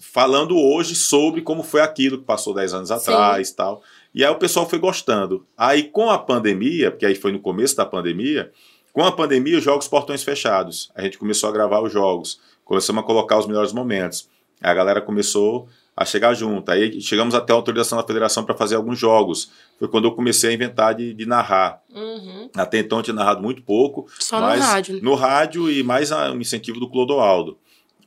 [0.00, 3.82] falando hoje sobre como foi aquilo que passou 10 anos atrás e tal.
[4.14, 5.46] E aí o pessoal foi gostando.
[5.56, 8.50] Aí com a pandemia, porque aí foi no começo da pandemia,
[8.92, 10.90] com a pandemia os jogos portões fechados.
[10.94, 14.28] A gente começou a gravar os jogos, começamos a colocar os melhores momentos.
[14.60, 15.68] Aí a galera começou
[16.00, 16.70] a chegar junto.
[16.70, 19.50] Aí chegamos até a autorização da federação para fazer alguns jogos.
[19.78, 21.82] Foi quando eu comecei a inventar de, de narrar.
[21.92, 22.48] Uhum.
[22.56, 24.06] Até então eu tinha narrado muito pouco.
[24.20, 24.94] Só no rádio.
[24.94, 25.00] né?
[25.02, 27.58] No rádio e mais a- um incentivo do Clodoaldo.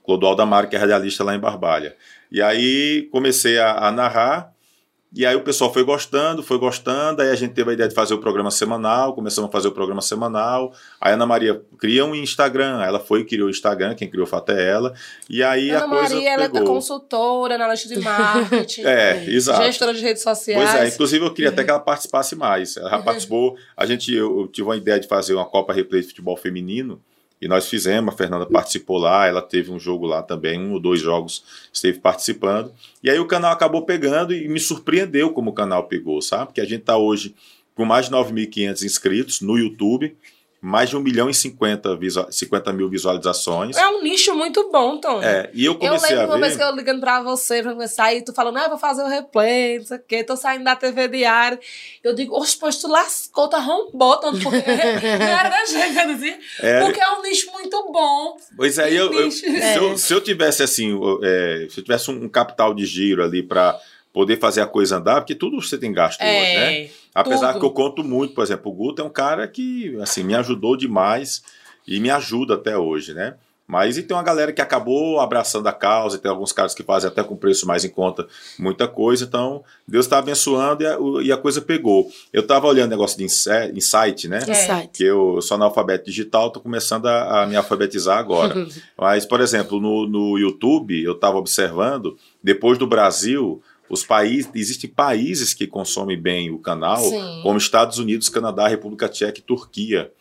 [0.06, 1.96] Clodoaldo Amaro, que é radialista lá em Barbalha.
[2.32, 4.51] E aí comecei a, a narrar.
[5.14, 7.22] E aí o pessoal foi gostando, foi gostando.
[7.22, 9.14] Aí a gente teve a ideia de fazer o programa semanal.
[9.14, 10.72] Começamos a fazer o programa semanal.
[11.02, 12.82] Aí a Ana Maria cria um Instagram.
[12.82, 13.94] Ela foi e criou o Instagram.
[13.94, 14.94] Quem criou foi até ela.
[15.30, 16.66] E aí Ana a coisa Maria, ela é pegou.
[16.66, 18.84] consultora, analista de marketing.
[18.86, 19.62] É, exato.
[19.66, 20.72] Gestora de redes sociais.
[20.72, 22.78] Pois é, inclusive eu queria até que ela participasse mais.
[22.78, 23.58] Ela já participou.
[23.76, 27.02] A gente, eu, eu tive uma ideia de fazer uma Copa Replay de futebol feminino.
[27.42, 30.80] E nós fizemos, a Fernanda participou lá, ela teve um jogo lá também, um ou
[30.80, 32.72] dois jogos esteve participando.
[33.04, 36.48] E aí o canal acabou pegando e me surpreendeu como o canal pegou, sabe?
[36.48, 37.34] Porque a gente está hoje
[37.74, 40.16] com mais de 9.500 inscritos no YouTube
[40.62, 41.98] mais de 1 milhão e 50,
[42.30, 43.76] 50 mil visualizações.
[43.76, 45.20] É um nicho muito bom, Tom.
[45.20, 46.32] É, e eu comecei eu lembro a ver...
[46.34, 49.02] uma vez que eu ligando pra você, pra começar, e tu falando, ah, vou fazer
[49.02, 51.60] o replay, não sei o quê, tô saindo da TV diária.
[52.04, 54.62] Eu digo, oxe, pois tu lascou, tu arrombou, Tom, porque
[55.18, 58.38] não era da gente, assim, é, porque é um nicho muito bom.
[58.56, 62.26] Pois é, eu, eu, se, eu, se eu tivesse, assim, é, se eu tivesse um,
[62.26, 63.80] um capital de giro ali pra
[64.14, 66.90] poder fazer a coisa andar, porque tudo você tem gasto é, hoje, né?
[67.14, 67.60] Apesar tudo.
[67.60, 70.76] que eu conto muito, por exemplo, o Guto é um cara que, assim, me ajudou
[70.76, 71.44] demais
[71.88, 73.36] e me ajuda até hoje, né?
[73.72, 77.08] Mas e tem uma galera que acabou abraçando a causa, tem alguns caras que fazem
[77.10, 78.28] até com preço mais em conta
[78.60, 82.12] muita coisa, então Deus está abençoando e a, e a, coisa pegou.
[82.34, 84.40] Eu estava olhando negócio de insight, né?
[84.46, 84.88] É.
[84.88, 88.68] Que eu sou analfabeto digital, estou começando a, a, me alfabetizar agora.
[89.00, 94.90] Mas, por exemplo, no, no YouTube, eu estava observando, depois do Brasil, os países, existem
[94.90, 97.42] países que consomem bem o canal, Sim.
[97.44, 100.12] como Estados Unidos, Canadá, República Tcheca e Turquia.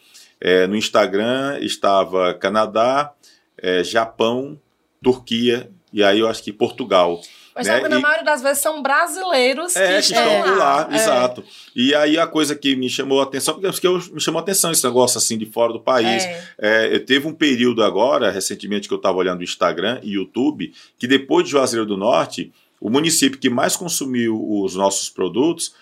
[0.40, 3.12] É, no Instagram estava Canadá,
[3.56, 4.58] é, Japão,
[5.00, 7.20] Turquia e aí eu acho que Portugal.
[7.54, 7.76] Mas né?
[7.76, 10.94] sabe, na e, maioria das vezes são brasileiros é, que, estão por lá, é.
[10.94, 11.44] exato.
[11.74, 14.70] E aí a coisa que me chamou a atenção, porque eu, me chamou a atenção
[14.70, 16.24] esse negócio assim de fora do país.
[16.24, 16.44] É.
[16.58, 20.72] É, eu teve um período agora, recentemente, que eu estava olhando o Instagram e YouTube,
[20.98, 25.74] que depois de Juazeiro do Norte, o município que mais consumiu os nossos produtos,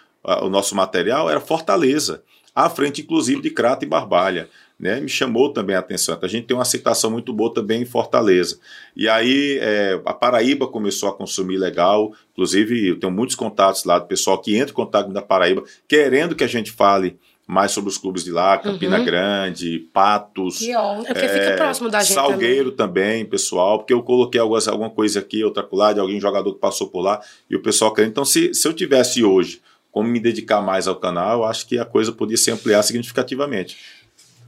[0.43, 2.23] o nosso material, era Fortaleza,
[2.55, 4.49] à frente, inclusive, de Crato e Barbalha.
[4.81, 6.15] Né, me chamou também a atenção.
[6.15, 8.61] Então, a gente tem uma aceitação muito boa também em Fortaleza.
[8.95, 13.99] E aí é, a Paraíba começou a consumir legal, inclusive eu tenho muitos contatos lá
[13.99, 17.89] do pessoal que entra em contato da Paraíba, querendo que a gente fale mais sobre
[17.89, 19.05] os clubes de lá, Campina uhum.
[19.07, 20.59] Grande, Patos.
[20.59, 22.13] Que é porque é, fica próximo da gente.
[22.13, 23.21] Salgueiro também.
[23.21, 23.25] também.
[23.25, 26.89] pessoal, porque eu coloquei algumas, alguma coisa aqui, outra lá, de alguém jogador que passou
[26.89, 28.11] por lá, e o pessoal querendo.
[28.11, 31.79] Então, se, se eu tivesse hoje como me dedicar mais ao canal, eu acho que
[31.79, 33.79] a coisa podia se ampliar significativamente.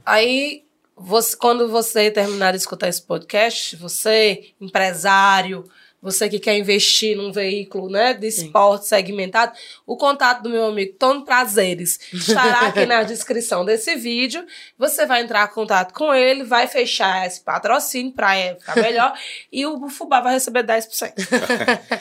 [0.05, 0.61] Aí,
[0.95, 5.63] você, quando você terminar de escutar esse podcast, você, empresário,
[6.01, 8.89] você que quer investir num veículo né, de esporte Sim.
[8.89, 9.51] segmentado,
[9.85, 14.43] o contato do meu amigo Tony Prazeres estará aqui na descrição desse vídeo.
[14.79, 19.13] Você vai entrar em contato com ele, vai fechar esse patrocínio para ficar melhor
[19.51, 21.13] e o Fubá vai receber 10%.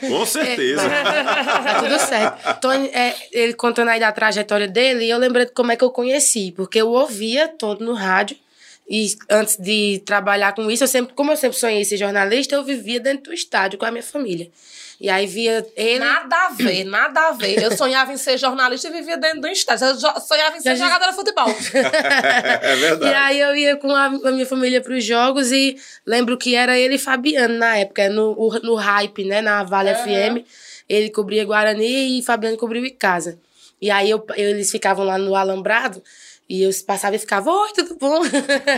[0.09, 0.83] com certeza.
[0.83, 2.61] É, tá tudo certo.
[2.61, 5.85] Tony, é, ele contando aí da trajetória dele, e eu lembrei de como é que
[5.85, 8.37] eu conheci, porque eu ouvia todo no rádio
[8.91, 12.65] e antes de trabalhar com isso, eu sempre, como eu sempre sonhei ser jornalista, eu
[12.65, 14.51] vivia dentro do estádio com a minha família.
[15.01, 16.01] E aí via ele.
[16.01, 17.63] Nada a ver, nada a ver.
[17.63, 19.87] Eu sonhava em ser jornalista e vivia dentro do estádio.
[19.87, 21.49] Eu sonhava em ser Já jogadora de futebol.
[21.73, 23.13] é verdade.
[23.13, 26.57] E aí eu ia com a, a minha família para os jogos e lembro que
[26.57, 29.41] era ele e Fabiano na época, no, no hype, né?
[29.41, 30.45] Na Vale FM.
[30.89, 33.39] Ele cobria Guarani e Fabiano cobriu Icasa.
[33.81, 36.03] E aí eu, eles ficavam lá no Alambrado.
[36.51, 38.23] E eu passava e ficava, oi, tudo bom?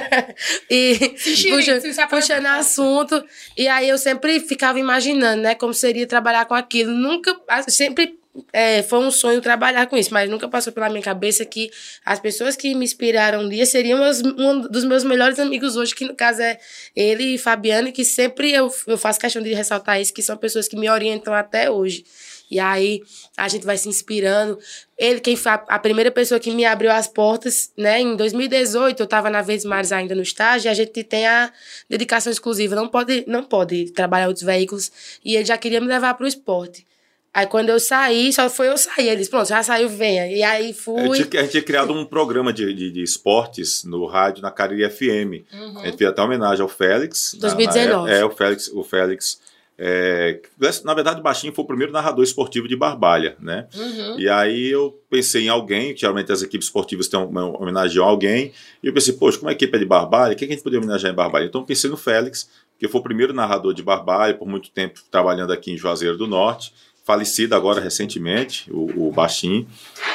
[0.68, 3.24] e se puxa, puxando assunto.
[3.56, 6.92] E aí eu sempre ficava imaginando, né, como seria trabalhar com aquilo.
[6.92, 7.34] Nunca,
[7.68, 8.18] sempre
[8.52, 11.70] é, foi um sonho trabalhar com isso, mas nunca passou pela minha cabeça que
[12.04, 15.94] as pessoas que me inspiraram um dia seriam meus, um dos meus melhores amigos hoje,
[15.94, 16.58] que no caso é
[16.94, 20.68] ele e Fabiano, que sempre eu, eu faço questão de ressaltar isso, que são pessoas
[20.68, 22.04] que me orientam até hoje.
[22.52, 23.00] E aí
[23.34, 24.58] a gente vai se inspirando.
[24.98, 27.98] Ele, quem foi a, primeira pessoa que me abriu as portas, né?
[27.98, 31.50] Em 2018, eu estava na Vez Mares ainda no estágio, e a gente tem a
[31.88, 34.92] dedicação exclusiva, não pode, não pode trabalhar outros veículos.
[35.24, 36.86] E ele já queria me levar para o esporte.
[37.32, 39.08] Aí quando eu saí, só foi eu sair.
[39.08, 40.26] Eles, pronto, já saiu, venha.
[40.26, 41.00] E aí fui.
[41.00, 44.50] A gente, a gente tinha criado um programa de, de, de, esportes no rádio, na
[44.50, 45.50] Cariri FM.
[45.54, 45.78] Uhum.
[45.78, 47.34] A gente fez até homenagem ao Félix.
[47.40, 47.88] 2019.
[47.88, 49.40] Na, na, é, o Félix, o Félix
[49.78, 50.40] é,
[50.84, 53.66] na verdade, o Baixinho foi o primeiro narrador esportivo de Barbalha, né?
[53.74, 54.18] Uhum.
[54.18, 58.52] E aí eu pensei em alguém, geralmente as equipes esportivas têm uma homenagem a alguém,
[58.82, 60.84] e eu pensei, poxa, como a equipe é de Barbalha, quem que a gente poderia
[60.84, 61.46] homenagear em Barbalha?
[61.46, 65.00] Então eu pensei no Félix, que foi o primeiro narrador de Barbalha, por muito tempo
[65.10, 66.72] trabalhando aqui em Juazeiro do Norte,
[67.04, 69.66] falecido agora recentemente, o, o Baixinho,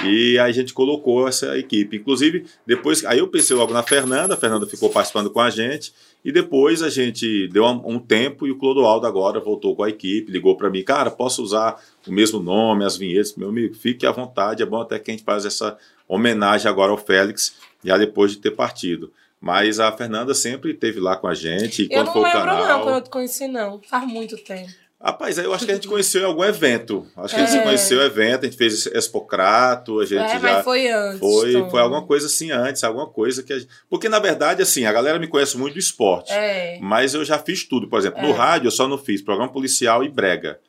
[0.05, 1.97] e aí a gente colocou essa equipe.
[1.97, 5.93] Inclusive, depois, aí eu pensei logo na Fernanda, a Fernanda ficou participando com a gente,
[6.27, 10.29] e depois a gente deu um tempo e o Clodoaldo agora voltou com a equipe,
[10.29, 14.11] ligou para mim, cara, posso usar o mesmo nome, as vinhetas, meu amigo, fique à
[14.11, 18.31] vontade, é bom até que a gente faz essa homenagem agora ao Félix, já depois
[18.31, 19.09] de ter partido.
[19.39, 21.83] Mas a Fernanda sempre esteve lá com a gente.
[21.83, 24.35] Eu quando não foi lembro o canal, não, quando eu te conheci não, faz muito
[24.35, 24.73] tempo.
[24.99, 27.05] Rapaz, eu acho que a gente conheceu em algum evento.
[27.15, 27.59] Acho que a gente É.
[27.59, 30.39] se conheceu em evento, a gente fez Expocrato, a gente É, já.
[30.39, 31.19] mas foi antes.
[31.19, 31.69] Foi, Tom.
[31.69, 33.69] foi alguma coisa assim antes, alguma coisa que a gente...
[33.89, 36.33] Porque, na verdade, assim, a galera me conhece muito do esporte.
[36.33, 36.79] É.
[36.81, 37.87] Mas eu já fiz tudo.
[37.87, 38.23] Por exemplo, É.
[38.23, 40.59] no rádio eu só não fiz programa policial e brega.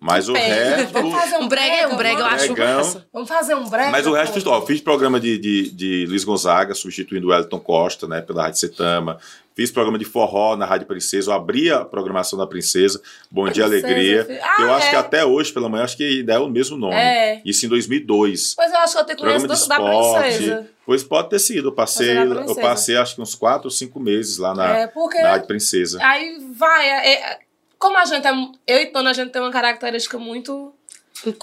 [0.00, 0.92] Mas o resto.
[0.92, 3.06] Vamos fazer um brega, um brega eu acho massa.
[3.12, 3.90] Vamos fazer um brega?
[3.90, 8.06] Mas o resto, ó, fiz programa de, de, de Luiz Gonzaga, substituindo o Wellington Costa,
[8.06, 9.18] né, pela Rádio Setama.
[9.54, 11.30] Fiz programa de forró na Rádio Princesa.
[11.30, 13.00] Eu abri a programação da Princesa.
[13.30, 14.24] Bom Dia Princesa, Alegria.
[14.24, 14.40] filho.
[14.42, 14.90] Ah, eu acho é?
[14.90, 16.96] que até hoje, pela manhã, acho que ainda é o mesmo nome.
[16.96, 17.40] É.
[17.44, 18.54] Isso em 2002.
[18.56, 20.70] Pois eu acho que eu te conheço Programa de do, da princesa.
[20.84, 21.68] Pois pode ter sido.
[21.68, 25.30] Eu passei, eu passei acho que uns 4 ou 5 meses lá na, É, na
[25.30, 25.98] Rádio Princesa.
[26.02, 26.88] aí vai.
[26.88, 27.38] é- é-
[27.78, 28.32] como a gente é.
[28.66, 30.72] Eu e Tona, a gente tem uma característica muito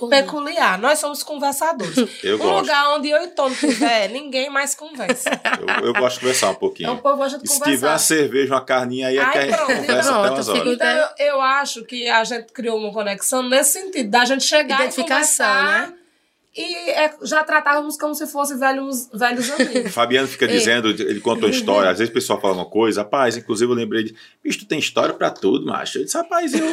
[0.09, 0.77] peculiar.
[0.79, 1.95] Nós somos conversadores.
[2.23, 2.59] Eu um gosto.
[2.61, 5.29] lugar onde eu e Tona estiver, ninguém mais conversa.
[5.79, 6.87] Eu, eu gosto de conversar um pouquinho.
[6.87, 7.99] Então o povo gosta de E se tiver uma conversar.
[7.99, 10.73] cerveja, uma carninha aí, é que a gente pronto, conversa pronto, até umas horas.
[10.73, 14.81] Então, eu, eu acho que a gente criou uma conexão nesse sentido, da gente chegar
[14.81, 15.93] Identificação, e conversar, né?
[16.55, 19.93] E é, já tratávamos como se fossem velhos, velhos amigos.
[19.93, 23.71] Fabiano fica dizendo, ele contou história, às vezes o pessoal fala uma coisa, rapaz, inclusive
[23.71, 25.99] eu lembrei de, bicho, tu tem história pra tudo, macho.
[25.99, 26.65] Eu disse, rapaz, eu,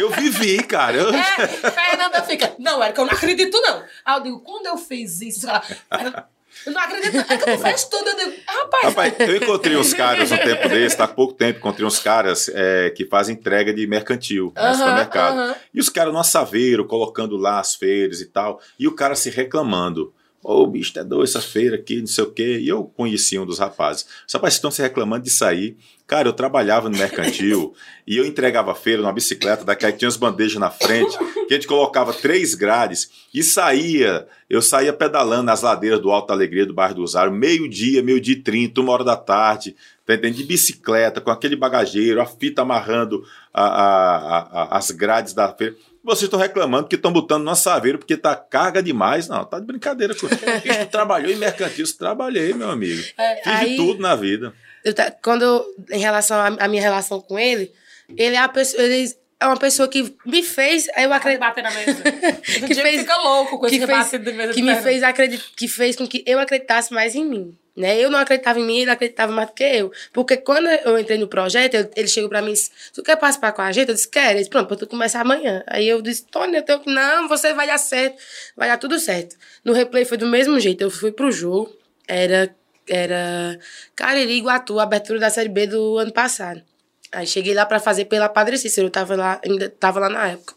[0.00, 0.96] eu vivi, cara.
[0.96, 3.82] Eu- É, Fernanda fica, não, Érica, eu não acredito, não.
[4.04, 5.46] Aí eu digo, quando eu fiz isso,
[5.90, 6.28] ela,
[6.66, 8.08] eu não acredito, é que fez tudo.
[8.08, 11.58] Eu digo, rapaz, Rapaz, eu encontrei uns caras um tempo desse, tá há pouco tempo,
[11.58, 15.38] encontrei uns caras é, que fazem entrega de mercantil no Aham, supermercado.
[15.38, 15.54] aham.
[15.72, 19.30] E os caras no assaveiro, colocando lá as feiras e tal, e o cara se
[19.30, 20.12] reclamando.
[20.50, 22.58] Ô, bicho, tá doido essa feira aqui, não sei o quê.
[22.58, 24.06] E eu conheci um dos rapazes.
[24.26, 25.76] Os rapazes estão se reclamando de sair.
[26.06, 27.74] Cara, eu trabalhava no mercantil
[28.08, 31.52] e eu entregava a feira numa bicicleta, daqui aí tinha as bandejas na frente, que
[31.52, 34.26] a gente colocava três grades e saía.
[34.48, 38.40] Eu saía pedalando nas ladeiras do Alto Alegria, do bairro do Rosário, meio-dia, meio-dia e
[38.40, 40.36] trinta, uma hora da tarde, tá entendendo?
[40.36, 45.76] de bicicleta, com aquele bagageiro, a fita amarrando a- a- a- as grades da feira.
[46.08, 49.28] Vocês estão reclamando que estão botando no assaveiro porque tá carga demais.
[49.28, 50.86] Não, tá de brincadeira com isso.
[50.90, 53.02] Trabalhou em mercantil, trabalhei, meu amigo.
[53.18, 54.54] É, Fiz de aí- tudo na vida.
[54.82, 57.70] Eu quando em relação à à minha relação com ele,
[58.16, 61.70] ele é, a pessoa, ele é uma pessoa que me fez, eu acredito, bater na
[61.70, 62.02] mesa.
[62.66, 64.82] Que fez- fica louco com esse que fez, rebate de mesa que me perna.
[64.82, 67.56] fez acreditar, que fez com que eu acreditasse mais em mim.
[67.76, 67.96] Né?
[67.96, 69.92] Eu não acreditava em mim, ele acreditava mais do que eu.
[70.12, 73.14] Porque quando eu entrei no projeto, eu- ele chegou pra mim e disse: Tu quer
[73.14, 73.88] participar com a gente?
[73.90, 74.30] Eu disse: Quero.
[74.30, 75.62] Ele disse: Pronto, tu começar amanhã.
[75.68, 76.90] Aí eu disse: Tony, eu tenho que.
[76.92, 78.16] Não, você vai dar certo.
[78.56, 79.36] Vai dar tudo certo.
[79.64, 80.82] No replay foi do mesmo jeito.
[80.82, 81.72] Eu fui pro jogo,
[82.08, 82.52] era,
[82.88, 83.56] era
[83.94, 86.60] Cariri Iguatu, abertura da Série B do ano passado.
[87.10, 90.28] Aí cheguei lá pra fazer pela Padre Cícero, eu tava lá, ainda tava lá na
[90.28, 90.54] época.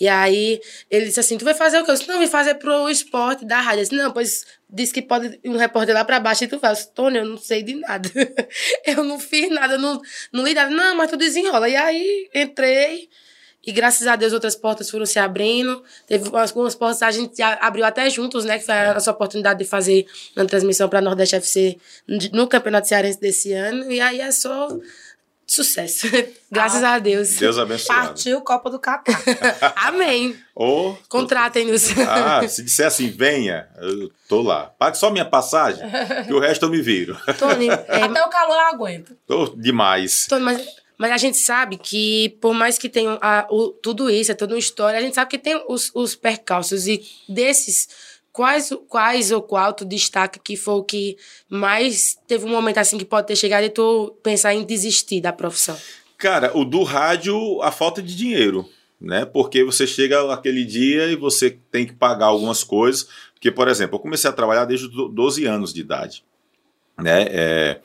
[0.00, 0.60] E aí
[0.90, 1.92] ele disse assim: Tu vai fazer o quê?
[1.92, 3.80] Eu disse: Não, eu vim fazer pro esporte da rádio.
[3.80, 6.86] Eu disse: Não, pois disse que pode um repórter lá pra baixo e tu faz.
[6.86, 8.10] Tony, eu não sei de nada.
[8.84, 10.00] eu não fiz nada, eu não,
[10.32, 10.70] não li nada.
[10.70, 11.68] Não, mas tu desenrola.
[11.68, 13.08] E aí entrei.
[13.64, 15.84] E graças a Deus outras portas foram se abrindo.
[16.08, 18.58] Teve algumas portas a gente abriu até juntos, né?
[18.58, 20.04] Que foi a nossa oportunidade de fazer
[20.36, 21.78] uma transmissão para Nordeste FC
[22.32, 23.90] no Campeonato Cearense desse ano.
[23.92, 24.68] E aí é só
[25.46, 26.06] sucesso.
[26.50, 27.36] graças a Deus.
[27.36, 28.08] Deus abençoado.
[28.08, 29.20] Partiu Copa do Catar.
[29.76, 30.36] Amém.
[30.54, 31.90] Ou, Contratem-nos.
[32.08, 34.66] ah, se disser assim, venha, eu tô lá.
[34.78, 35.82] Pague só minha passagem,
[36.26, 37.16] que o resto eu me viro.
[37.38, 39.16] Tony, é, Até o calor aguenta.
[39.26, 40.26] Tô demais.
[40.28, 40.66] Tony, mas,
[40.98, 44.54] mas a gente sabe que, por mais que tenha a- o- tudo isso, é toda
[44.54, 46.86] uma história, a gente sabe que tem os, os percalços.
[46.86, 47.88] E desses,
[48.32, 51.16] quais, quais ou qual tu destaca que foi o que
[51.48, 55.32] mais teve um momento assim que pode ter chegado e tu pensar em desistir da
[55.32, 55.76] profissão?
[56.16, 58.68] Cara, o do rádio, a falta de dinheiro,
[59.00, 59.24] né?
[59.24, 63.08] Porque você chega aquele dia e você tem que pagar algumas coisas.
[63.34, 66.24] Porque, por exemplo, eu comecei a trabalhar desde os 12 anos de idade,
[66.96, 67.26] né?
[67.28, 67.80] É,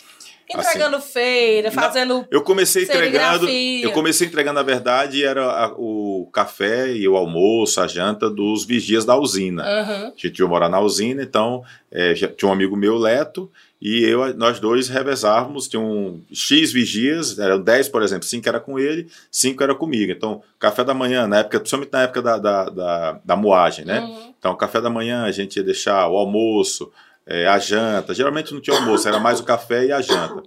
[0.49, 2.25] Entregando feira, fazendo.
[2.31, 7.81] eu comecei entregando, eu comecei entregando, na verdade, era a- o café e o almoço,
[7.81, 9.63] a janta dos vigias da usina.
[9.63, 10.07] Aham.
[10.07, 14.33] A gente ia morar na usina, então é, tinha um amigo meu, Leto, e eu,
[14.35, 19.07] nós dois revezávamos, tinha um X vigias, eram 10, por exemplo, 5 era com ele,
[19.31, 20.11] 5 era comigo.
[20.11, 23.99] Então, café da manhã, na época, principalmente na época da, da, da, da moagem, né?
[23.99, 24.33] Uhum.
[24.39, 26.91] Então, café da manhã a gente ia deixar o almoço,
[27.27, 28.13] é, a janta.
[28.13, 30.41] Geralmente não tinha almoço, era mais o café e a janta.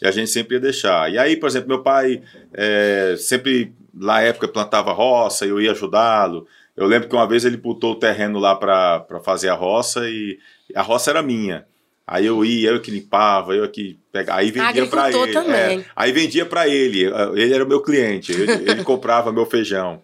[0.00, 1.12] E a gente sempre ia deixar.
[1.12, 2.22] E aí, por exemplo, meu pai
[2.54, 6.46] é, sempre, na época, plantava roça, eu ia ajudá-lo.
[6.76, 10.38] Eu lembro que uma vez ele botou o terreno lá para fazer a roça e
[10.74, 11.66] a roça era minha.
[12.06, 15.38] Aí eu ia, eu que limpava, eu que pegava, aí vendia para ele.
[15.54, 15.84] é.
[15.94, 20.02] aí vendia para ele, ele era o meu cliente, ele, ele comprava meu feijão.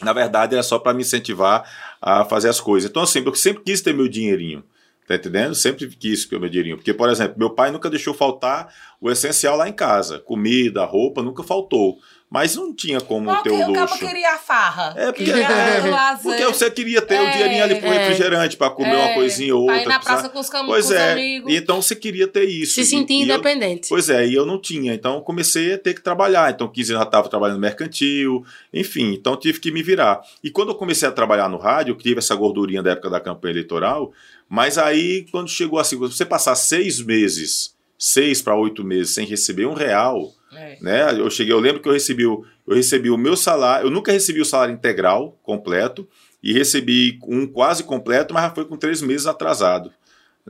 [0.00, 1.68] Na verdade, era só para me incentivar
[2.00, 2.88] a fazer as coisas.
[2.88, 4.64] Então, assim, eu sempre quis ter meu dinheirinho.
[5.06, 5.54] Tá entendendo?
[5.54, 6.76] Sempre quis ter meu dinheirinho.
[6.76, 10.18] Porque, por exemplo, meu pai nunca deixou faltar o essencial lá em casa.
[10.18, 11.98] Comida, roupa, nunca faltou.
[12.34, 14.04] Mas não tinha como Porque ter o o cabo luxo.
[14.04, 14.92] queria a farra.
[14.96, 15.78] É, porque, queria é,
[16.18, 17.98] o porque você queria ter o É, dinheirinho ali pro é.
[17.98, 19.88] refrigerante, pra comer uma É, coisinha ou pra outra.
[19.88, 21.54] ir na precisar- praça com os, cam- Pois com os é, amigos.
[21.54, 22.74] então você queria ter isso.
[22.74, 23.88] Se sentir e eu- independente.
[23.88, 26.50] Pois é, e eu não tinha, então eu comecei a ter que trabalhar.
[26.50, 30.20] Então, 15 anos eu estava trabalhando no mercantil, enfim, então tive que me virar.
[30.42, 33.20] E quando eu comecei a trabalhar no rádio, eu tive essa gordurinha da época da
[33.20, 34.12] campanha eleitoral,
[34.48, 39.66] mas aí, quando chegou assim, você passar seis meses, seis para oito meses sem receber
[39.66, 40.78] um real, É.
[40.80, 41.18] né?
[41.18, 44.40] Eu cheguei, eu lembro que eu recebi, eu recebi o meu salário, eu nunca recebi
[44.40, 46.08] o salário integral, completo,
[46.42, 49.90] e recebi um quase completo, mas foi com três meses atrasado.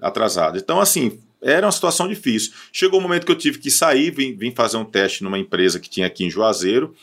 [0.01, 0.59] Atrasado.
[0.59, 2.53] Então, assim, era uma situação difícil.
[2.73, 5.39] Chegou o um momento que eu tive que sair, vim, vim fazer um teste numa
[5.39, 6.95] empresa que tinha aqui em Juazeiro.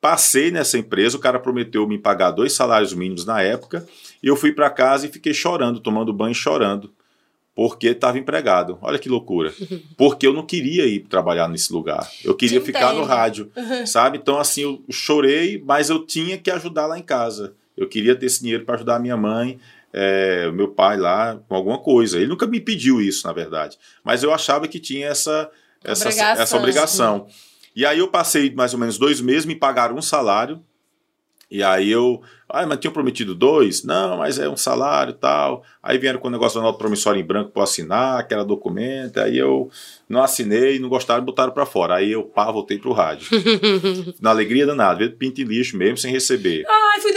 [0.00, 3.84] Passei nessa empresa, o cara prometeu me pagar dois salários mínimos na época,
[4.22, 6.92] e eu fui para casa e fiquei chorando, tomando banho chorando,
[7.56, 8.78] porque estava empregado.
[8.82, 9.50] Olha que loucura.
[9.96, 12.06] Porque eu não queria ir trabalhar nesse lugar.
[12.22, 13.50] Eu queria Te ficar no rádio,
[13.86, 14.18] sabe?
[14.18, 17.54] Então, assim, eu chorei, mas eu tinha que ajudar lá em casa.
[17.74, 19.58] Eu queria ter esse dinheiro para ajudar a minha mãe,
[19.90, 22.18] é, meu pai lá, com alguma coisa.
[22.18, 23.78] Ele nunca me pediu isso, na verdade.
[24.04, 25.50] Mas eu achava que tinha essa,
[25.82, 26.42] essa, Obrigação.
[26.42, 27.26] essa obrigação.
[27.74, 30.62] E aí eu passei mais ou menos dois meses, me pagaram um salário.
[31.50, 32.20] E aí eu.
[32.48, 33.84] Ah, mas tinham prometido dois?
[33.84, 35.64] Não, mas é um salário e tal.
[35.82, 39.18] Aí vieram com o negócio da nota promissória em branco para assinar, que era documento.
[39.18, 39.68] Aí eu
[40.08, 41.96] não assinei, não gostaram, botaram para fora.
[41.96, 43.28] Aí eu, pá, voltei pro rádio.
[44.20, 46.64] Na alegria danada, pinto em lixo mesmo, sem receber.
[46.68, 47.12] Ai, fui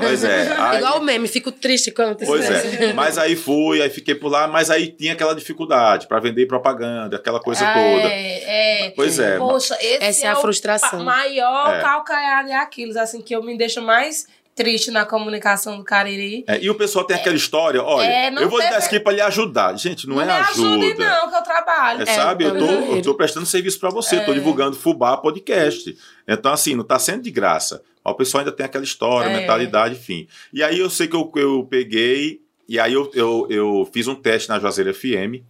[0.00, 0.52] Pois é.
[0.58, 4.14] Aí, Igual o meme, fico triste quando tem Pois é, mas aí fui, aí fiquei
[4.14, 8.08] por lá, mas aí tinha aquela dificuldade para vender propaganda, aquela coisa Ah, toda.
[8.08, 8.90] É, é.
[8.90, 9.36] Pois é.
[9.38, 10.90] Poxa, esse Essa é a o frustração.
[10.90, 11.80] pa- maior É.
[11.80, 16.44] calcanhar de Aquiles, assim, que eu me deixo mais triste na comunicação do Cariri.
[16.46, 18.86] É, e o pessoal tem aquela história, olha, É, não eu vou dar teve- isso
[18.88, 19.74] aqui para lhe ajudar.
[19.78, 20.68] Gente, não, é me ajuda.
[20.86, 22.02] ajude, não, que eu trabalho.
[22.02, 22.98] É, sabe, eu tô, é.
[22.98, 24.20] eu tô prestando serviço para você, É.
[24.20, 25.96] tô divulgando Fubá Podcast.
[26.28, 27.82] Então, assim, não tá sendo de graça.
[28.04, 29.40] Mas O pessoal ainda tem aquela história, É.
[29.40, 30.26] mentalidade, enfim.
[30.52, 34.14] E aí eu sei que eu, eu peguei, e aí eu, eu, eu fiz um
[34.14, 35.42] teste na Juazeiro FM,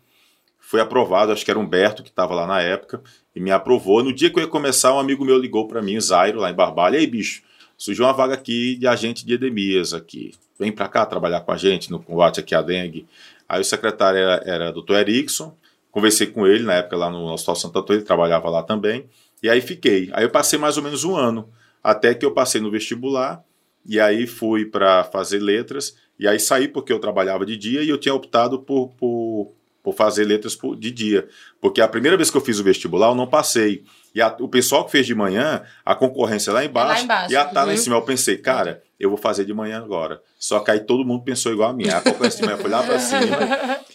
[0.58, 3.02] foi aprovado, acho que era Humberto que estava lá na época,
[3.34, 4.02] e me aprovou.
[4.04, 6.50] No dia que eu ia começar, um amigo meu ligou para mim, o Zairo, lá
[6.50, 7.42] em Barbalha, e aí, bicho,
[7.76, 10.32] surgiu uma vaga aqui de agente de Edemias aqui.
[10.58, 13.06] Vem para cá trabalhar com a gente no combate aqui à dengue.
[13.48, 14.94] Aí o secretário era, era Dr.
[14.96, 15.56] Erickson,
[15.90, 19.06] conversei com ele na época lá no Hospital Santo Antônio, ele trabalhava lá também,
[19.42, 20.08] e aí fiquei.
[20.12, 21.48] Aí eu passei mais ou menos um ano,
[21.82, 23.42] até que eu passei no vestibular,
[23.86, 27.88] e aí fui para fazer letras, e aí saí porque eu trabalhava de dia e
[27.88, 31.26] eu tinha optado por, por, por fazer letras por- de dia.
[31.60, 33.82] Porque a primeira vez que eu fiz o vestibular, eu não passei.
[34.14, 37.44] E a- o pessoal que fez de manhã, a concorrência lá embaixo, embaixo, e a
[37.46, 37.82] tá lá em uhum.
[37.82, 37.96] cima.
[37.96, 40.20] Eu pensei, cara, eu vou fazer de manhã agora.
[40.38, 41.88] Só que aí todo mundo pensou igual a mim.
[41.88, 43.38] A concorrência de manhã foi lá para cima,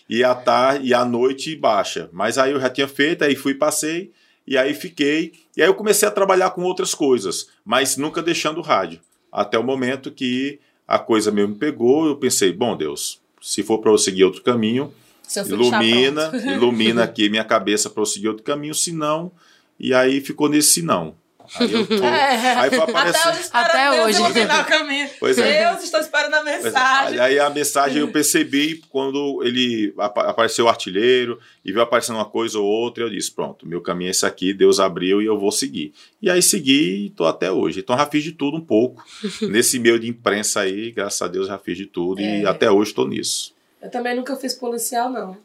[0.09, 2.09] e a tarde, e a noite baixa.
[2.11, 4.11] Mas aí eu já tinha feito, aí fui, passei,
[4.47, 5.33] e aí fiquei.
[5.55, 8.99] E aí eu comecei a trabalhar com outras coisas, mas nunca deixando o rádio.
[9.31, 13.79] Até o momento que a coisa mesmo me pegou, eu pensei, bom Deus, se for
[13.79, 14.93] para eu seguir outro caminho,
[15.43, 19.31] fechar, ilumina, ilumina aqui minha cabeça para eu seguir outro caminho, se não,
[19.79, 21.15] e aí ficou nesse se não.
[21.55, 22.55] Aí, eu tô, É.
[22.59, 24.21] aí foi Até espero Até Deus hoje.
[25.19, 25.69] Pois é.
[25.69, 26.43] Deus, estou esperando a é.
[26.43, 27.19] mensagem.
[27.19, 32.25] Aí a mensagem eu percebi quando ele apa- apareceu o artilheiro e viu aparecendo uma
[32.25, 35.37] coisa ou outra, eu disse: pronto, meu caminho é esse aqui, Deus abriu e eu
[35.37, 35.93] vou seguir.
[36.21, 37.79] E aí segui e tô até hoje.
[37.79, 39.03] Então já fiz de tudo um pouco.
[39.41, 42.45] Nesse meio de imprensa aí, graças a Deus já fiz de tudo e É.
[42.47, 43.53] até hoje estou nisso.
[43.81, 45.37] Eu também nunca fiz policial, não.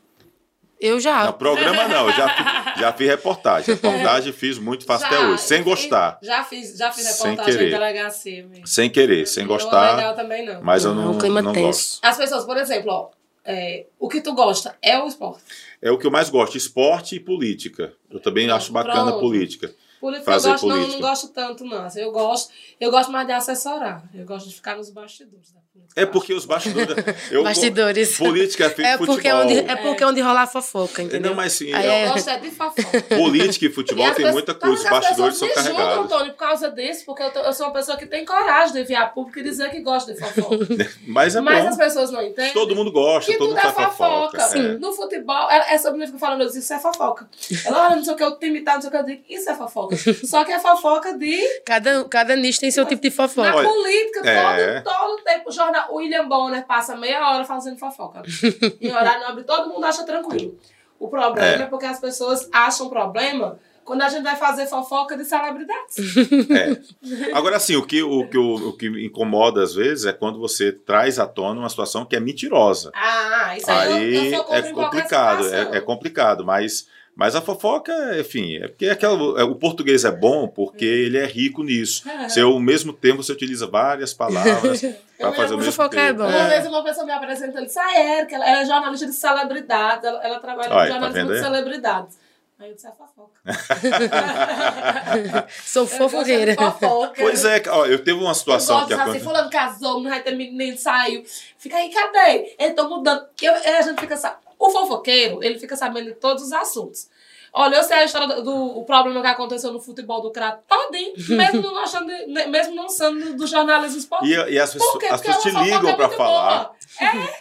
[0.80, 1.24] Eu já.
[1.26, 3.74] Não, programa não, eu já, fi- já fiz reportagem.
[3.74, 6.18] Reportagem fiz muito, faço até Já, eu fiz- gostar.
[6.22, 7.68] Já fiz, já fiz Sem reportagem querer.
[7.68, 8.46] em delegacia.
[8.46, 8.66] mesmo.
[8.66, 10.62] Sem querer, sem Não é gostar, legal também, não.
[10.62, 11.98] mas eu Não, não, clima não gosto.
[12.02, 13.10] As pessoas, por exemplo, ó,
[13.44, 15.42] é, o que tu gosta é o esporte.
[15.82, 17.92] É o que eu mais gosto, esporte e política.
[18.10, 19.20] Eu também acho bacana pronto.
[19.20, 19.70] política.
[20.00, 21.00] Política Fazer eu gosto, não, política.
[21.02, 21.84] não gosto tanto, não.
[21.84, 24.02] Assim, eu, gosto, eu gosto mais de assessorar.
[24.14, 26.00] Eu gosto de ficar nos bastidores da política.
[26.00, 26.96] É porque os bastidores.
[27.30, 28.16] Eu, Bastidores.
[28.16, 29.40] Política é feito É porque, futebol.
[29.42, 31.30] onde, é porque onde rolar fofoca, entendeu?
[31.30, 33.02] Não, mas sim, Aí eu- é- Eu gosto é de fofoca.
[33.16, 34.74] política e E futebol as tem pessoas- muita coisa.
[34.74, 36.04] Os as bastidores são carregados.
[36.04, 38.84] Antônio, por causa disso, porque eu, tô- eu sou uma pessoa que tem coragem de
[38.84, 40.56] vir a público e dizer que gosta de fofoca.
[41.06, 41.68] Mas é Mas bom.
[41.70, 42.52] as pessoas não entendem.
[42.52, 44.38] Todo mundo gosta, que todo tudo mundo é fofoca.
[44.40, 44.58] fofoca.
[44.58, 44.78] É.
[44.78, 47.28] No futebol, ela- essa menina fica falando, isso é fofoca.
[47.66, 49.24] Ela, olha, não sei o que, eu tenho imitado, não sei o que, eu digo,
[49.28, 49.89] isso é fofoca.
[50.24, 51.38] Só que é fofoca de.
[51.64, 53.50] Cada, cada nicho tem seu tipo de fofoca.
[53.50, 54.80] Na política, é.
[54.80, 55.48] todo, todo tempo.
[55.48, 58.22] O jornal, o William Bonner passa meia hora fazendo fofoca.
[58.80, 60.58] em horário nobre, todo mundo acha tranquilo.
[60.98, 61.62] O problema é.
[61.62, 61.66] É.
[61.66, 63.58] porque as pessoas acham problema
[63.90, 65.96] quando a gente vai fazer fofoca de celebridades.
[66.50, 67.32] É.
[67.32, 70.70] Agora, assim, o que, o, que, o, o que incomoda às vezes é quando você
[70.70, 72.92] traz à tona uma situação que é mentirosa.
[72.94, 76.86] Ah, isso aí, eu, Aí eu sou contra é complicado, é, é complicado, mas,
[77.20, 81.26] Mas a fofoca, enfim, é porque aquela, é, o português é bom porque ele é
[81.26, 82.02] rico nisso.
[82.22, 84.80] Você, ao mesmo tempo, você utiliza várias palavras
[85.20, 86.26] para fazer o mesmo fofocar é bom.
[86.26, 89.04] Uma vez uma pessoa me apresentou, ele disse, ah, é, que ela, ela é jornalista
[89.04, 92.18] de celebridades, ela, ela trabalha Olha, com tá jornalismo vendo de celebridades.
[92.58, 93.38] Aí eu disse, é fofoca.
[95.66, 96.52] Sou fofoqueira.
[96.52, 97.20] Eu fofoca.
[97.20, 99.28] Pois é, ó, eu teve uma Eu situação gosto que de assim, aconteceu.
[99.30, 101.22] fulano casou, não vai ter menino, saiu.
[101.58, 102.54] Fica aí, cadê?
[102.58, 103.26] Ele tô mudando.
[103.42, 107.08] Eu- a gente fica sa- O fofoqueiro, ele fica sabendo de todos os assuntos.
[107.52, 111.12] Olha, eu sei a história do, o problema que aconteceu no futebol do crato todinho,
[111.36, 114.48] mesmo não achando, ne- mesmo não sendo do jornalismo esportivo.
[114.48, 115.06] E, e as, pessoas, Por quê?
[115.06, 116.58] as pessoas te ligam é para falar.
[116.64, 116.80] boa.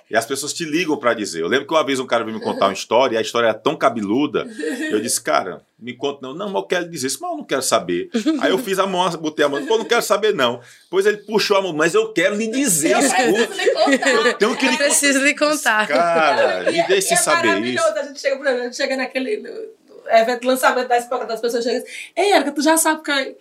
[0.10, 1.42] E as pessoas te ligam para dizer.
[1.42, 3.48] Eu lembro que uma vez um cara veio me contar uma história e a história
[3.48, 4.48] era tão cabeluda.
[4.90, 6.34] Eu disse, cara, me conta não.
[6.34, 8.10] Não, mas eu quero dizer isso, mas eu não quero saber.
[8.42, 10.62] Aí eu fiz a mão, botei a mão, pô, não quero saber não.
[10.84, 13.48] Depois ele puxou a mão, mas eu quero lhe dizer, Eu escuta.
[13.48, 14.10] preciso lhe contar.
[14.10, 15.88] Eu tenho que Eu lhe preciso lhe contar.
[15.88, 17.88] Cara, E me é- deixe e é saber maravilhoso.
[17.90, 18.00] isso.
[18.00, 19.70] A gente chega, por exemplo, a gente chega naquele
[20.10, 23.38] evento de lançamento da escola das pessoas chegam assim, Ei, Erika, tu já sabe que.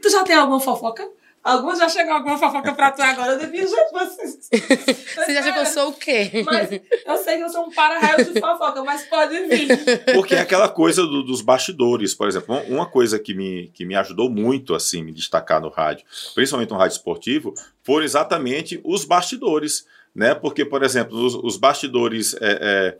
[0.00, 1.08] Tu já tem alguma fofoca?
[1.42, 3.32] Algumas já chegou alguma fofoca pra tu agora.
[3.32, 4.48] Eu devia, vocês.
[4.52, 6.42] Você já que eu sou o quê?
[6.44, 6.70] Mas
[7.06, 9.68] eu sei que eu sou um para-raio de fofoca, mas pode vir.
[10.14, 12.54] Porque é aquela coisa do- dos bastidores, por exemplo.
[12.56, 16.04] Um- Uma coisa que me, que me ajudou muito, assim, me destacar no rádio,
[16.34, 20.34] principalmente no rádio esportivo, foram exatamente os bastidores, né?
[20.34, 22.34] Porque, por exemplo, os, os bastidores...
[22.40, 22.98] É,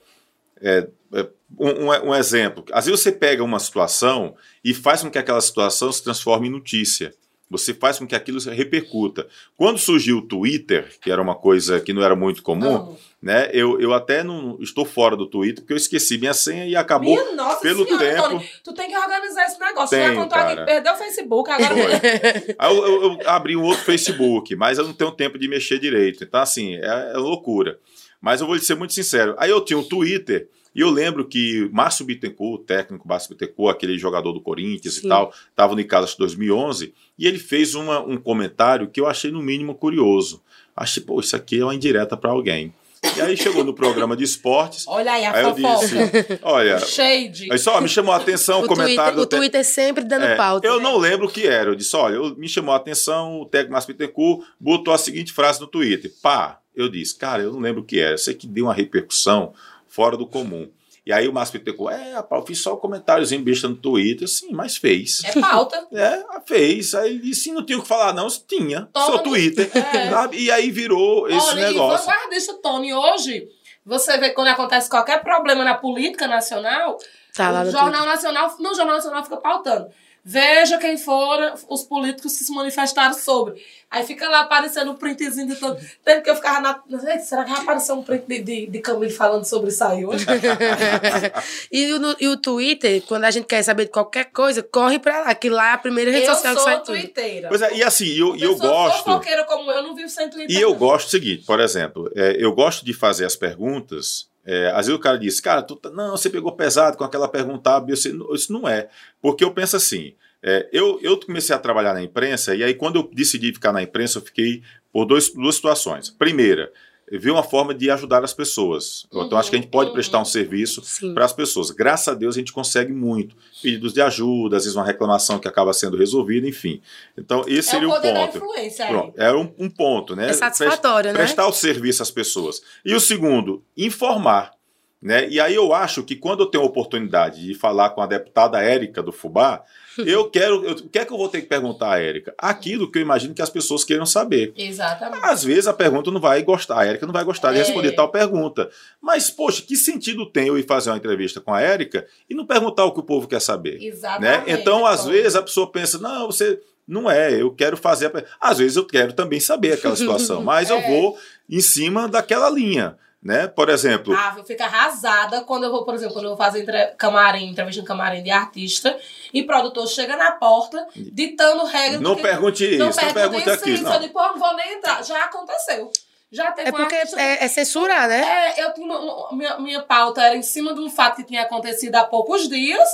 [0.62, 0.88] é, é,
[1.20, 1.28] é,
[1.58, 2.64] um, um- exemplo.
[2.72, 4.34] Às vezes você pega uma situação
[4.64, 7.14] e faz com que aquela situação se transforme em notícia.
[7.50, 9.26] Você faz com que aquilo se repercuta.
[9.56, 12.98] Quando surgiu o Twitter, que era uma coisa que não era muito comum, Amo.
[13.22, 13.48] né?
[13.54, 17.14] Eu, eu até não estou fora do Twitter porque eu esqueci minha senha e acabou
[17.16, 18.44] Minha nossa pelo senhora, tempo.
[18.62, 19.96] Tu tem que organizar esse negócio.
[19.96, 21.72] Tenho, já contou aqui perdeu o Facebook, agora
[22.58, 25.78] Aí eu, eu- eu abri um outro Facebook, mas eu não tenho tempo de mexer
[25.78, 26.24] direito.
[26.24, 27.78] Então, assim, é, é loucura.
[28.20, 29.34] Mas eu vou lhe ser muito sincero.
[29.38, 33.74] Aí eu tinha um Twitter e eu lembro que Márcio Bittencourt, o técnico Márcio Bittencourt,
[33.76, 35.06] aquele jogador do Corinthians Sim.
[35.06, 39.06] e tal, estava no Icasa de 2011, e ele fez uma- um comentário que eu
[39.06, 40.40] achei no mínimo curioso.
[40.76, 42.72] Achei, pô, isso aqui é uma indireta para alguém.
[43.16, 47.48] E aí chegou no programa de esportes, Olha aí a aí eu disse, olha, Shade.
[47.52, 50.04] aí só me chamou a atenção o, O comentário Twitter, do o te- Twitter sempre
[50.04, 50.66] dando é, pauta.
[50.66, 51.70] Eu não lembro o que era.
[51.70, 55.32] Eu disse: olha, eu- me chamou a atenção, o técnico Márcio Bittencourt botou a seguinte
[55.32, 56.12] frase no Twitter.
[56.20, 58.14] Pá, eu disse, cara, eu não lembro o que era.
[58.14, 59.52] Eu sei que deu uma repercussão
[59.98, 60.70] fora do comum.
[61.04, 64.28] E aí o Márcio Bittencourt, é, rapaz, eu fiz só um comentáriozinho besta no Twitter.
[64.28, 65.22] Sim, mas fez.
[65.24, 65.86] É pauta.
[65.90, 66.94] É, fez.
[66.94, 68.28] Aí ele disse, não tinha o que falar, não.
[68.28, 68.88] Tinha.
[68.92, 69.68] Toma no- Twitter.
[69.74, 70.36] É.
[70.36, 72.04] E aí virou esse Olha, negócio.
[72.04, 73.48] e vanguardista Tony, hoje,
[73.84, 76.98] você vê quando acontece qualquer problema na política nacional,
[77.34, 79.88] Tá lá o no Jornal Nacional, no Jornal Nacional fica pautando.
[80.24, 83.62] Veja quem foram os políticos que se manifestaram sobre.
[83.90, 85.80] Aí fica lá aparecendo um printzinho de todo.
[86.04, 86.82] Tanto que eu ficava na.
[87.20, 90.26] Será que vai aparecer um print de, de, de Camille falando sobre isso aí hoje?
[91.72, 94.98] e, o, no- e o Twitter, quando a gente quer saber de qualquer coisa, corre
[94.98, 96.86] pra lá, que lá é a primeira rede eu social que sou sai tudo.
[96.98, 97.48] twitteira.
[97.48, 99.04] Pois é, e assim, eu, eu gosto.
[99.46, 100.54] como eu, não vivo sem Twitter.
[100.54, 100.76] E eu não.
[100.76, 104.28] gosto do seguinte, por exemplo, é, eu gosto de fazer as perguntas.
[104.50, 107.28] É, às vezes o cara diz, cara, tu tá- não, você pegou pesado com aquela
[107.28, 108.88] pergunta, Isso não é.
[109.20, 112.96] Porque eu penso assim, é, eu, eu comecei a trabalhar na imprensa, e aí quando
[112.96, 116.08] eu decidi ficar na imprensa, eu fiquei por dois, duas situações.
[116.08, 116.72] Primeira,
[117.12, 119.06] vi uma forma de ajudar as pessoas.
[119.12, 121.14] Então acho que a gente pode Uhum, prestar um serviço Sim.
[121.14, 121.70] para as pessoas.
[121.70, 123.36] Graças a Deus a gente consegue muito.
[123.62, 126.80] Pedidos de ajuda, às vezes uma reclamação que acaba sendo resolvida, enfim.
[127.16, 128.36] Então esse É seria o um ponto.
[128.36, 128.90] influência aí.
[128.90, 130.30] Pronto, era um, um ponto, né?
[130.30, 131.18] É satisfatório, né?
[131.18, 132.60] Prestar o serviço às pessoas.
[132.84, 134.57] E o segundo, informar.
[135.00, 135.28] Né?
[135.28, 138.60] E aí eu acho que quando eu tenho a oportunidade de falar com a deputada
[138.60, 139.62] Érica do Fubá,
[139.96, 140.64] eu quero.
[140.64, 142.34] eu- o que é que eu vou ter que perguntar à Érica?
[142.36, 144.52] Aquilo que eu imagino que as pessoas queiram saber.
[144.56, 145.24] Exatamente.
[145.24, 147.62] Às vezes a pergunta não vai gostar, a Érica não vai gostar de É.
[147.62, 148.68] responder tal pergunta.
[149.00, 152.44] Mas, poxa, que sentido tem eu ir fazer uma entrevista com a Érica e não
[152.44, 153.80] perguntar o que o povo quer saber?
[153.80, 154.48] Exatamente.
[154.48, 154.58] né?
[154.60, 156.60] Então, às vezes, a pessoa pensa, não, você.
[156.88, 158.06] Não é, eu quero fazer.
[158.06, 158.10] A...
[158.10, 158.24] pe-".
[158.40, 160.88] Às vezes eu quero também saber aquela situação, mas eu É.
[160.88, 161.16] vou
[161.48, 162.96] em cima daquela linha.
[163.20, 163.48] Né?
[163.48, 166.60] Por exemplo, Ah, eu fico arrasada quando eu vou, por exemplo, quando eu vou fazer
[166.60, 166.86] entre...
[166.96, 168.96] camarim, entrevista em camarim de artista,
[169.34, 172.00] e produtor chega na porta, ditando regras.
[172.00, 173.74] não que- pergunte isso, não, pergunte aquilo.
[173.74, 173.84] isso.
[173.84, 173.98] Eu Não.
[174.00, 175.02] digo, pô, não vou nem entrar.
[175.04, 175.90] Já aconteceu.
[176.30, 178.20] Já teve É uma porque artista- é, é censurar, né?
[178.56, 178.86] É, eu tinha
[179.32, 182.88] minha, minha pauta era em cima de um fato que tinha acontecido há poucos dias.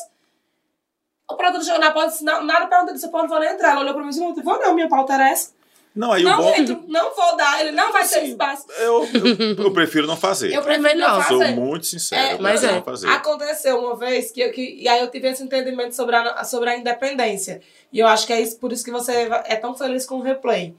[1.28, 3.50] O produtor chegou na porta e disse, não, nada pergunta disse, pô, não vou nem
[3.50, 3.72] entrar.
[3.72, 5.52] Ela olhou pra mim e disse, não, vou não, minha pauta era essa.
[5.94, 6.54] Não, aí o não bom.
[6.56, 7.60] entro, não vou dar.
[7.60, 8.24] Ele não vai ter Sim.
[8.30, 8.64] espaço.
[8.78, 10.52] Eu, eu, eu prefiro não fazer.
[10.52, 11.24] Eu prefiro não melhor.
[11.28, 11.52] Sou fazer.
[11.52, 12.20] muito sincero.
[12.20, 12.72] É, eu mas é.
[12.72, 13.06] não fazer.
[13.08, 16.70] Aconteceu uma vez que, eu- que e aí eu tive esse entendimento sobre a, sobre
[16.70, 17.60] a independência.
[17.92, 20.20] E eu acho que é isso, por isso que você é tão feliz com o
[20.22, 20.74] replay.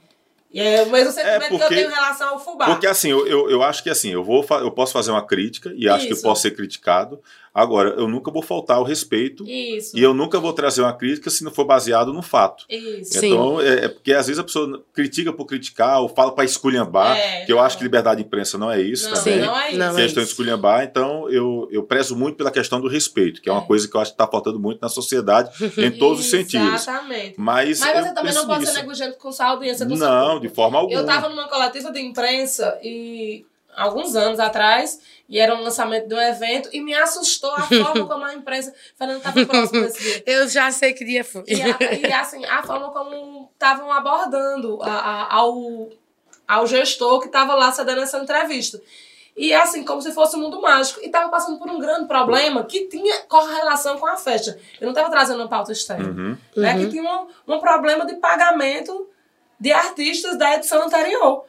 [0.52, 2.66] E é o mesmo sentimento que eu porque- tenho em relação ao fubá.
[2.66, 5.72] Porque assim, eu, eu, eu acho que assim, eu, vou, eu posso fazer uma crítica
[5.76, 6.22] e acho que eu Isso.
[6.22, 7.20] posso ser criticado.
[7.58, 9.96] Agora, eu nunca vou faltar ao respeito Isso.
[9.96, 12.66] e eu nunca vou trazer uma crítica se não for baseado no fato.
[12.68, 13.18] Isso.
[13.18, 13.28] Sim.
[13.32, 17.16] Então, é, é porque às vezes a pessoa critica por criticar ou fala para esculhambar,
[17.16, 17.62] É, que eu não.
[17.64, 19.40] acho que liberdade de imprensa não é isso Não, também.
[19.40, 19.78] não é isso.
[19.78, 23.48] Não, é questão de esculhambar, então eu, eu prezo muito pela questão do respeito, que
[23.48, 23.66] é uma É.
[23.66, 26.82] coisa que eu acho que está faltando muito na sociedade, em todos os sentidos.
[26.82, 27.34] Exatamente.
[27.38, 28.72] Mas, Mas você também não pode nisso.
[28.72, 29.86] ser negligente com sua audiência.
[29.86, 31.00] com seu Não, de forma alguma.
[31.00, 36.14] Eu tava numa coletiva de imprensa e alguns anos atrás, e era um lançamento de
[36.14, 38.72] um evento, e me assustou a forma como a imprensa.
[38.96, 40.22] Fernando estava próximo desse dia.
[40.26, 41.42] Eu já sei que dia foi.
[41.46, 41.76] E, a-
[42.08, 45.88] e, assim, a forma como estavam abordando a- a- ao,
[46.46, 48.80] ao gestor que estava lá cedendo essa entrevista.
[49.36, 51.00] E assim, como se fosse um mundo mágico.
[51.02, 54.58] E estava passando por um grande problema que tinha correlação com a festa.
[54.80, 56.38] Eu não estava trazendo uma pauta externa Uhum.
[56.56, 56.78] né, Uhum.
[56.84, 59.06] que tinha um, um problema de pagamento
[59.60, 61.44] de artistas da edição anterior.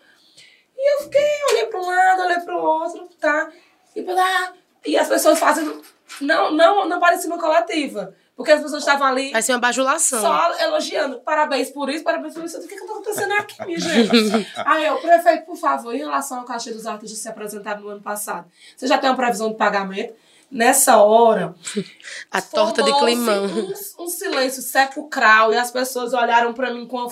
[0.78, 3.50] E eu fiquei, olhei para um lado, olhei para o outro, tá?
[3.98, 4.54] E, lá,
[4.86, 5.82] e as pessoas fazem.
[6.22, 8.14] Não, não, não parecia uma coletiva.
[8.36, 10.22] Porque as pessoas estavam ali Vai ser uma bajulação.
[10.22, 11.20] só elogiando.
[11.22, 12.60] Parabéns por isso, parabéns por isso.
[12.60, 14.48] O que que tá acontecendo aqui, minha gente?
[14.64, 17.90] Aí eu, prefeito, por favor, em relação ao cachê dos artistas que se apresentaram no
[17.90, 20.14] ano passado, você já tem uma previsão de pagamento?
[20.52, 21.56] Nessa hora,
[22.32, 23.46] A torta de climão.
[23.48, 27.12] Um, um silêncio sepulcral e as pessoas olharam pra mim com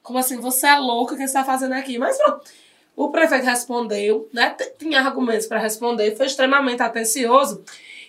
[0.00, 1.98] como assim, você é louca, o que você tá fazendo aqui?
[1.98, 2.42] Mas pronto.
[2.94, 4.54] O prefeito respondeu, né?
[4.78, 7.64] Tinha argumentos para responder, foi extremamente atencioso.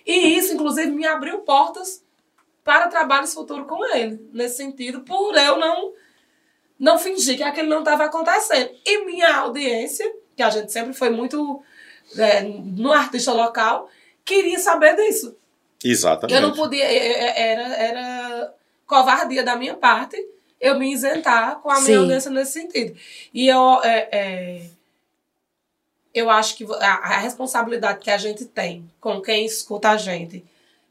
[0.06, 2.02] E isso, inclusive, me abriu portas
[2.62, 4.28] para trabalhos futuros com ele.
[4.32, 5.92] Nesse sentido, por eu não,
[6.78, 8.70] não fingir que aquilo não estava acontecendo.
[8.84, 11.62] E minha audiência, que a gente sempre foi muito
[12.18, 13.88] é, no artista local,
[14.24, 15.36] queria saber disso.
[15.82, 16.34] Exatamente.
[16.34, 18.54] Eu não podia, era, era
[18.86, 20.16] covardia da minha parte
[20.60, 21.96] eu me isentar com a minha Sim.
[21.96, 22.96] audiência nesse sentido.
[23.34, 24.62] E eu, é, é,
[26.14, 30.44] eu acho que a, a responsabilidade que a gente tem com quem escuta a gente.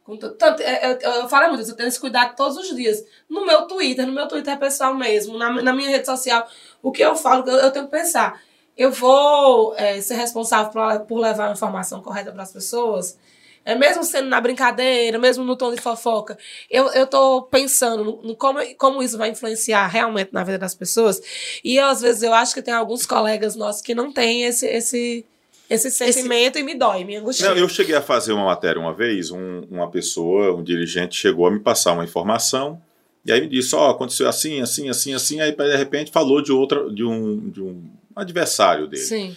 [0.04, 3.06] Com tanto, é, é, eu falo muito, isso, eu tenho esse cuidado todos os dias.
[3.30, 6.46] No meu Twitter, no meu Twitter pessoal mesmo, na, na minha rede social,
[6.82, 8.42] o que eu falo, eu, eu tenho que pensar.
[8.76, 13.18] Eu vou é, ser responsável por, por levar a informação correta para as pessoas.
[13.66, 16.38] É, mesmo sendo na brincadeira, mesmo no tom de fofoca,
[16.70, 20.76] eu, eu tô pensando no, no como, como isso vai influenciar realmente na vida das
[20.76, 21.22] pessoas.
[21.64, 24.66] E eu, às vezes eu acho que tem alguns colegas nossos que não têm esse,
[24.68, 25.26] esse,
[25.70, 27.50] esse sentimento e me dói, me angustia.
[27.50, 31.48] Não, eu cheguei a fazer uma matéria uma vez, um- uma pessoa, um dirigente chegou
[31.48, 32.82] a me passar uma informação
[33.26, 36.52] e aí me disse, ó, aconteceu assim, assim, assim, assim, aí de repente falou de
[36.52, 37.82] outra, de um, de um
[38.14, 39.04] adversário dele.
[39.04, 39.36] Sim.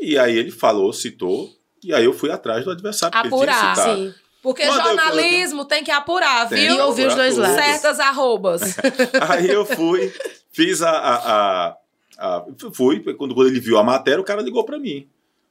[0.00, 1.52] E aí ele falou, citou,
[1.82, 3.16] e aí eu fui atrás do adversário.
[3.18, 3.76] Apurar.
[3.76, 4.14] Sim.
[4.42, 6.76] Porque Quando eu- jornalismo tem que apurar, Tem viu?
[6.76, 7.56] E ouvir os dois lados.
[7.56, 8.62] Certas arrobas.
[9.28, 10.12] Aí eu fui,
[10.52, 10.90] fiz a.
[10.90, 11.16] a,
[11.68, 11.76] a-
[12.18, 15.08] a- fui, quando, quando ele viu a matéria, o cara ligou pra mim.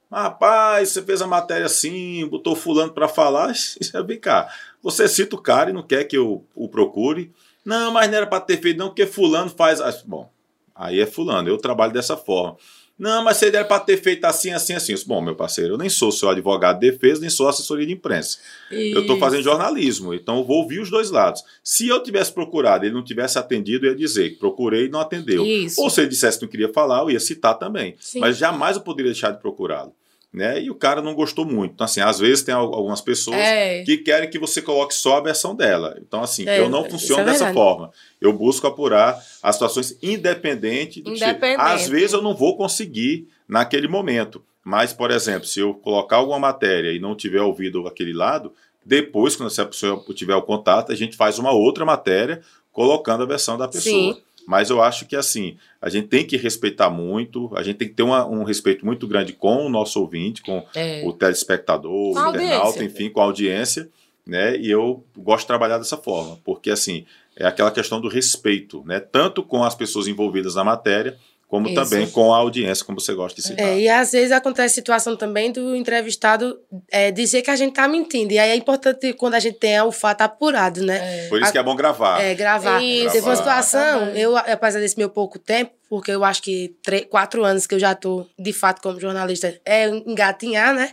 [0.10, 3.54] Rapaz, você fez a matéria assim, botou fulano pra falar.
[4.08, 4.48] Vem cá,
[4.82, 7.32] você cita o cara e não quer que eu o procure.
[7.66, 9.82] Não, mas não era pra ter feito, não, porque fulano faz.
[10.04, 10.32] Bom,
[10.74, 12.56] aí é fulano, eu trabalho dessa forma.
[12.98, 14.96] Não, mas você era para ter feito assim, assim, assim.
[15.06, 18.40] Bom, meu parceiro, eu nem sou seu advogado de defesa, nem sou assessoria de imprensa.
[18.72, 21.44] Eu estou fazendo jornalismo, então eu vou ouvir os dois lados.
[21.64, 24.90] Se eu tivesse procurado e ele não tivesse atendido, eu ia dizer que procurei e
[24.90, 25.46] não atendeu.
[25.46, 25.80] Isso.
[25.82, 27.96] Ou se ele dissesse que não queria falar, eu ia citar também.
[28.00, 28.20] Sim.
[28.20, 29.94] Mas jamais eu poderia deixar de procurá-lo.
[30.34, 30.62] Né?
[30.62, 31.74] E o cara não gostou muito.
[31.74, 33.84] Então, assim, às vezes tem al- algumas pessoas É.
[33.84, 35.98] que querem que você coloque só a versão dela.
[36.06, 37.92] Então, assim, É, eu não isso funciono é dessa forma.
[38.20, 41.24] Eu busco apurar as situações independente do tipo.
[41.26, 41.62] Independente.
[41.62, 44.44] Às vezes eu não vou conseguir naquele momento.
[44.64, 48.52] Mas, por exemplo, se eu colocar alguma matéria e não tiver ouvido aquele lado,
[48.86, 53.26] depois, quando essa pessoa tiver o contato, a gente faz uma outra matéria colocando a
[53.26, 54.14] versão da pessoa.
[54.14, 54.22] Sim.
[54.48, 57.94] Mas eu acho que assim, a gente tem que respeitar muito, a gente tem que
[57.94, 61.04] ter uma- um respeito muito grande com o nosso ouvinte, com É.
[61.06, 63.90] o telespectador, Com o internauta, enfim, com a audiência,
[64.26, 64.56] né?
[64.58, 69.00] E eu gosto de trabalhar dessa forma, porque assim, é aquela questão do respeito, né?
[69.02, 71.18] Tanto com as pessoas envolvidas na matéria,
[71.48, 71.76] como Isso.
[71.76, 73.66] também com a audiência, como você gosta de citar.
[73.66, 76.60] É, e às vezes acontece situação também do entrevistado
[76.92, 78.34] é, dizer que a gente tá mentindo.
[78.34, 81.28] E aí é importante quando a gente tem o fato apurado, né?
[81.30, 82.22] Por isso que é bom gravar.
[82.22, 82.84] É, gravar.
[82.84, 87.06] Isso, Teve uma situação, eu, apesar desse meu pouco tempo, porque eu acho que três,
[87.10, 90.92] quatro anos que eu já tô, de fato, como jornalista, é engatinhar, né?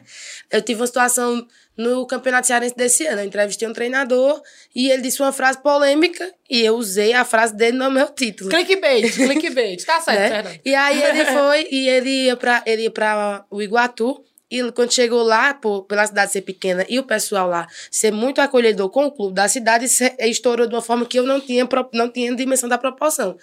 [0.51, 3.21] Eu tive uma situação no Campeonato Cearense desse ano.
[3.21, 4.41] Eu entrevistei um treinador
[4.75, 8.51] e ele disse uma frase polêmica e eu usei a frase dele no meu título.
[8.51, 9.85] Clickbait, clickbait.
[9.85, 10.29] Tá certo, né?
[10.29, 10.61] Fernando.
[10.65, 14.25] E aí ele foi e ele ia pra, ele ia pra o Iguatu.
[14.51, 18.41] E quando chegou lá, por, pela cidade ser pequena e o pessoal lá ser muito
[18.41, 19.87] acolhedor com o clube da cidade,
[20.21, 23.37] estourou de uma forma que eu não tinha, não tinha dimensão da proporção.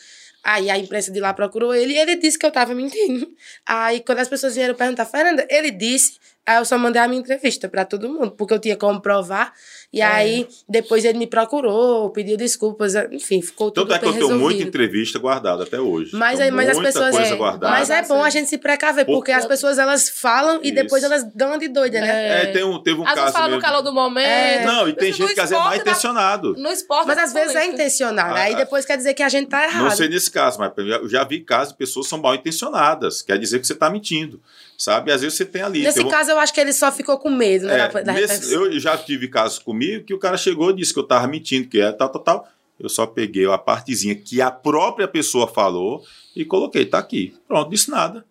[0.44, 3.30] Aí a imprensa de lá procurou ele e ele disse que eu tava mentindo.
[3.66, 7.22] Aí quando as pessoas vieram perguntar, Fernanda, ele disse, Aí eu só mandei a minha
[7.22, 9.54] entrevista pra todo mundo, porque eu tinha como provar.
[9.94, 10.06] E É.
[10.06, 14.22] aí, depois ele me procurou, pediu desculpas, enfim, ficou tudo Tanto é que eu bem
[14.28, 16.16] tenho muita entrevista guardada até hoje.
[16.16, 17.12] Mas, aí, mas as pessoas.
[17.16, 17.72] Coisa é, guardada.
[17.72, 20.76] mas é bom a gente se precaver, Por- porque as pessoas elas falam e Isso.
[20.76, 22.44] depois elas dão de doida, né?
[22.44, 23.62] É, tem um, teve um Às caso fala no mesmo.
[23.62, 24.26] calor do momento.
[24.26, 24.66] É.
[24.66, 26.56] Não, e tem gente no que às vezes é mal intencionado.
[26.58, 27.06] No esporte.
[27.08, 28.34] Mas às vezes é intencional.
[28.36, 28.58] Ah, aí ah.
[28.58, 29.84] depois quer dizer que a gente tá errado.
[29.84, 32.20] Não sei nesse caso, mas eu já- eu já vi casos de pessoas que são
[32.20, 33.22] mal intencionadas.
[33.22, 34.42] Quer dizer que você está mentindo.
[34.84, 35.11] Sabe?
[35.11, 35.84] Às vezes você tem ali.
[35.84, 37.82] Nesse tem um- caso, eu acho que ele só ficou com medo, né?
[37.82, 40.91] É, da, da nesse- eu já tive casos comigo que o cara chegou e disse
[40.91, 42.47] que eu tava mentindo, que é tal, tal, tal.
[42.79, 46.03] Eu só peguei a partezinha que a própria pessoa falou
[46.36, 47.36] e coloquei, tá aqui.
[47.47, 48.25] Pronto, disse nada.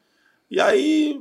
[0.51, 1.21] E aí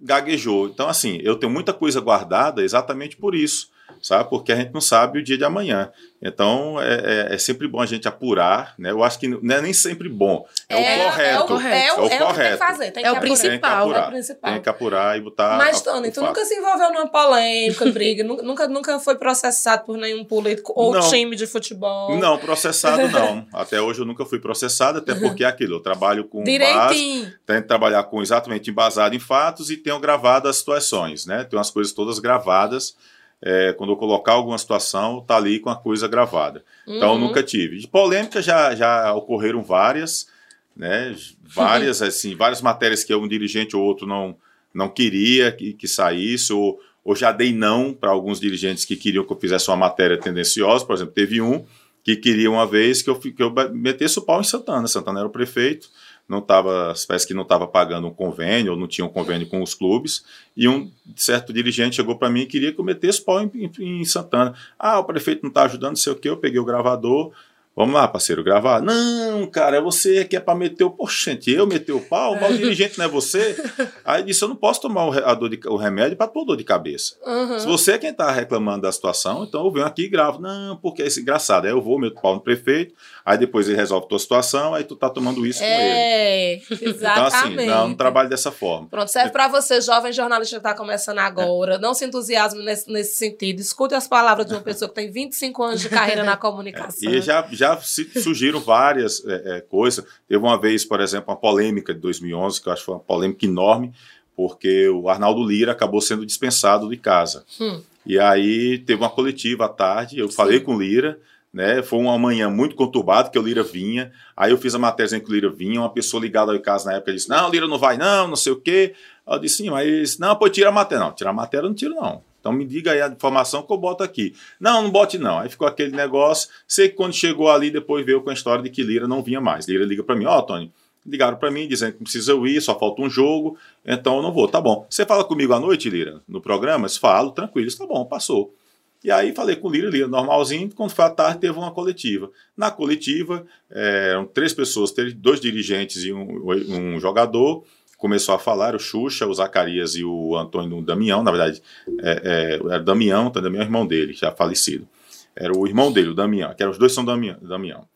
[0.00, 0.68] gaguejou.
[0.68, 3.68] Então, assim, eu tenho muita coisa guardada exatamente por isso,
[4.02, 4.28] sabe?
[4.30, 5.90] Porque a gente não sabe o dia de amanhã.
[6.22, 8.90] Então, é, é- é sempre bom a gente apurar, né?
[8.90, 10.46] Eu acho que não é nem sempre bom.
[10.68, 11.22] É, o correto.
[11.22, 12.58] É o, é o, É o é o que tem que correto.
[12.58, 12.90] fazer.
[12.90, 13.50] Tem É o que principal.
[13.50, 14.02] Tem que apurar.
[14.04, 14.52] É o principal.
[14.52, 15.56] Tem que apurar e botar.
[15.56, 16.26] Mas, Tony, tu fato.
[16.26, 20.92] nunca se envolveu numa polêmica, briga, nu- nunca, nunca foi processado por nenhum político ou
[20.92, 21.00] Não.
[21.08, 22.14] time de futebol.
[22.18, 23.46] Não, processado não.
[23.54, 27.32] Até hoje eu nunca fui processado, até porque é aquilo, eu trabalho com base, Direitinho.
[27.46, 31.44] tento trabalhar com exatamente embasado em fatos e tenho gravado as situações, né?
[31.44, 32.94] Tenho as coisas todas gravadas.
[33.42, 36.62] É, quando eu colocar alguma situação, tá ali com a coisa gravada.
[36.86, 37.20] Então, eu Uhum.
[37.20, 37.78] nunca tive.
[37.78, 40.28] De polêmica já, já ocorreram várias,
[40.76, 41.14] né?
[41.42, 44.36] Várias, assim, várias matérias que um dirigente ou outro não,
[44.74, 49.24] não queria que, que saísse, ou, ou já dei não para alguns dirigentes que queriam
[49.24, 50.84] que eu fizesse uma matéria tendenciosa.
[50.84, 51.64] Por exemplo, teve um
[52.04, 54.86] que queria uma vez que eu, que eu metesse o pau em Santana.
[54.86, 55.88] Santana era o prefeito,
[56.30, 59.60] não tava, parece que não estava pagando um convênio, ou não tinha um convênio com
[59.62, 60.24] os clubes,
[60.56, 64.00] e um certo dirigente chegou para mim e queria que eu metesse pau em, em-
[64.00, 64.54] em Santana.
[64.78, 67.32] Ah, o prefeito não está ajudando, não sei o que, eu peguei o gravador,
[67.76, 68.80] vamos lá, parceiro, gravar.
[68.82, 70.90] Não, cara, é você que é para meter o...
[70.90, 72.34] Poxa, gente, eu meter o pau?
[72.34, 73.56] O dirigente não é você?
[74.04, 76.56] Aí disse, eu não posso tomar o, a dor de- o remédio para tua dor
[76.56, 77.14] de cabeça.
[77.24, 77.58] Uhum.
[77.58, 80.40] Se você é quem está reclamando da situação, então eu venho aqui e gravo.
[80.40, 81.64] Não, porque é esse engraçado.
[81.64, 82.94] Aí eu vou, meto o pau no prefeito,
[83.24, 85.74] aí depois ele resolve a tua situação, aí tu tá tomando isso com ele.
[85.74, 87.58] É, Então, exatamente.
[87.60, 88.88] assim, não, não trabalho dessa forma.
[88.88, 91.78] Pronto, serve pra você, jovem jornalista que tá começando agora.
[91.78, 93.60] Não se entusiasme nesse, nesse sentido.
[93.60, 97.10] Escute as palavras de uma pessoa que tem 25 anos de carreira na comunicação.
[97.10, 100.04] E já, já se- surgiram várias é, é, coisas.
[100.28, 103.00] Teve uma vez, por exemplo, uma polêmica de 2011, que eu acho que foi uma
[103.00, 103.92] polêmica enorme,
[104.36, 107.44] porque o Arnaldo Lira acabou sendo dispensado de casa.
[107.60, 107.80] Hum.
[108.04, 111.18] E aí teve uma coletiva à tarde, eu falei com o Lira,
[111.52, 111.82] né?
[111.82, 114.12] Foi uma manhã muito conturbada, que o Lira vinha.
[114.36, 116.90] Aí eu fiz a matéria dizendo que o Lira vinha, uma pessoa ligada ao casa
[116.90, 118.94] na época disse: Não, o Lira não vai, não, não sei o quê.
[119.26, 121.04] Eu disse, sim, mas não, pô, tira a matéria.
[121.04, 122.22] Não, tirar a matéria eu não tiro, não.
[122.40, 124.34] Então me diga aí a informação que eu boto aqui.
[124.58, 125.38] Não, não bote não.
[125.38, 126.48] Aí ficou aquele negócio.
[126.66, 129.40] Sei que quando chegou ali, depois veio com a história de que Lira não vinha
[129.40, 129.68] mais.
[129.68, 130.72] Lira liga para mim, ó, Tony,
[131.06, 134.32] ligaram para mim dizendo que precisa eu ir, só falta um jogo, então eu não
[134.32, 134.48] vou.
[134.48, 134.86] Tá bom.
[134.88, 136.86] Você fala comigo à noite, Lira, no programa?
[136.86, 137.70] Eu falo, tranquilo.
[137.76, 138.54] Tá bom, passou.
[139.02, 140.70] E aí falei com o Lira, Lira, normalzinho.
[140.74, 142.30] Quando foi à tarde, teve uma coletiva.
[142.56, 147.64] Na coletiva, eh, eram três pessoas, dois dirigentes e um, um jogador.
[148.00, 151.22] Começou a falar o Xuxa, o Zacarias e o Antônio Damião.
[151.22, 151.62] Na verdade,
[152.00, 154.88] é, é, era Damião, então Damião é o irmão dele, já falecido.
[155.36, 157.36] Era o irmão dele, o Damião, que eram os dois são Damião.
[157.42, 157.86] Damião.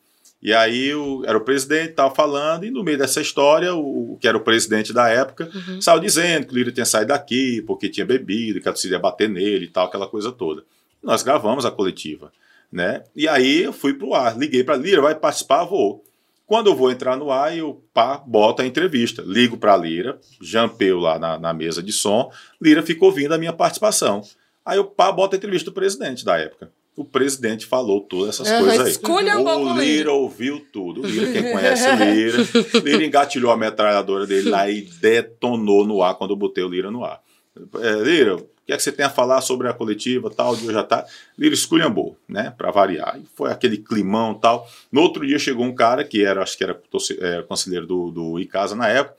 [0.41, 4.17] E aí o, era o presidente estava falando, e no meio dessa história, o, o
[4.17, 5.81] que era o presidente da época, Uhum.
[5.81, 8.99] saiu dizendo que o Lira tinha saído daqui porque tinha bebido, que a torcida ia
[8.99, 10.63] bater nele e tal, aquela coisa toda.
[11.01, 12.31] Nós gravamos a coletiva,
[12.71, 13.03] né?
[13.15, 16.03] E aí eu fui pro ar, liguei para Lira, vai participar, vou.
[16.45, 19.23] Quando eu vou entrar no ar, eu pá, boto a entrevista.
[19.25, 22.31] Ligo para Lira, jampeu lá na, na mesa de som,
[22.61, 24.21] Lira ficou ouvindo a minha participação.
[24.63, 26.71] Aí eu pá, boto a entrevista do presidente da época.
[26.95, 28.91] O presidente falou todas essas coisas aí.
[28.91, 31.01] esculhambou com o o Lira ouviu tudo.
[31.01, 32.37] O Lira, quem conhece o Lira,
[32.83, 36.89] Lira engatilhou a metralhadora dele lá e detonou no ar quando eu botei o Lira
[36.89, 37.24] no ar.
[37.81, 40.67] É, Lira, o que é que você tem a falar sobre a coletiva tal, de
[40.67, 41.09] hoje à tarde?
[41.37, 43.17] Lira esculhambou, né, para variar.
[43.19, 44.67] E foi aquele climão tal.
[44.91, 46.79] No outro dia chegou um cara que era, acho que era,
[47.21, 49.15] era conselheiro do, do Icasa na época.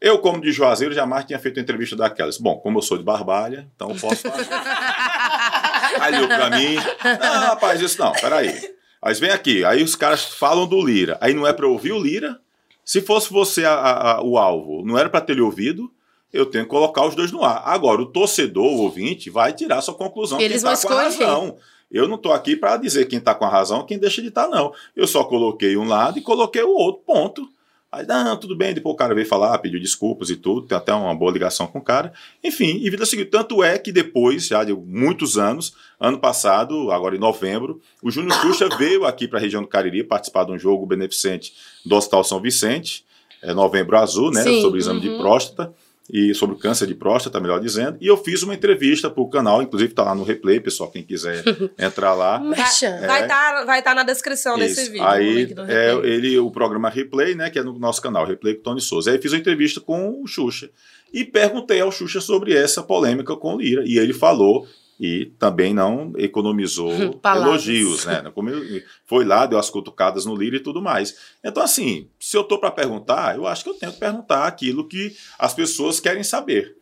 [0.00, 2.38] Eu, como de Juazeiro, jamais tinha feito entrevista daquelas.
[2.38, 4.48] Bom, como eu sou de Barbalha, então eu posso fazer.
[6.00, 6.76] Aí olhou pra mim.
[7.20, 8.74] Não, rapaz, isso não, peraí.
[9.02, 11.16] Aí vem aqui, aí os caras falam do Lira.
[11.20, 12.38] Aí não é pra ouvir o Lira?
[12.84, 13.72] Se fosse você a-
[14.18, 15.90] a- o alvo, não era pra ter lhe ouvido?
[16.32, 17.62] Eu tenho que colocar os dois no ar.
[17.64, 20.40] Agora, o torcedor, o ouvinte, vai tirar sua conclusão.
[20.40, 21.56] Eles quem tá vão com a razão.
[21.90, 24.46] Eu não tô aqui pra dizer quem tá com a razão, quem deixa de estar,
[24.46, 24.72] não.
[24.94, 27.48] Eu só coloquei um lado e coloquei o outro, ponto.
[27.92, 30.94] Aí, não, tudo bem, depois o cara veio falar, pediu desculpas e tudo, tem até
[30.94, 32.12] uma boa ligação com o cara.
[32.44, 33.30] Enfim, e vida seguinte.
[33.30, 38.40] Tanto é que depois, já de muitos anos, ano passado, agora em novembro, o Júnior
[38.40, 41.52] Xuxa veio aqui para a região do Cariri participar de um jogo beneficente
[41.84, 43.04] do Hospital São Vicente,
[43.42, 45.18] é, Novembro Azul, né, Sim, sobre exame de uhum.
[45.18, 45.74] próstata.
[46.12, 49.28] E sobre o câncer de próstata, melhor dizendo, e eu fiz uma entrevista para o
[49.28, 51.42] canal, inclusive está lá no replay, pessoal, quem quiser
[51.78, 52.38] entrar lá.
[52.38, 53.00] Merchan.
[53.06, 54.76] Vai estar vai tá na descrição Isso.
[54.76, 55.04] desse vídeo.
[55.04, 58.54] o Aí do é, ele, o programa Replay, né, que é no nosso canal, Replay
[58.54, 59.10] com Tony Souza.
[59.10, 60.70] Aí fiz uma entrevista com o Xuxa
[61.12, 63.84] e perguntei ao Xuxa sobre essa polêmica com o Lira.
[63.86, 64.66] E ele falou
[65.00, 67.66] e também não economizou Palavras.
[67.66, 68.22] elogios, né?
[69.06, 71.16] Foi lá, deu as cutucadas no Lira e tudo mais.
[71.42, 74.86] Então, assim, se eu tô para perguntar, eu acho que eu tenho que perguntar aquilo
[74.86, 76.76] que as pessoas querem saber.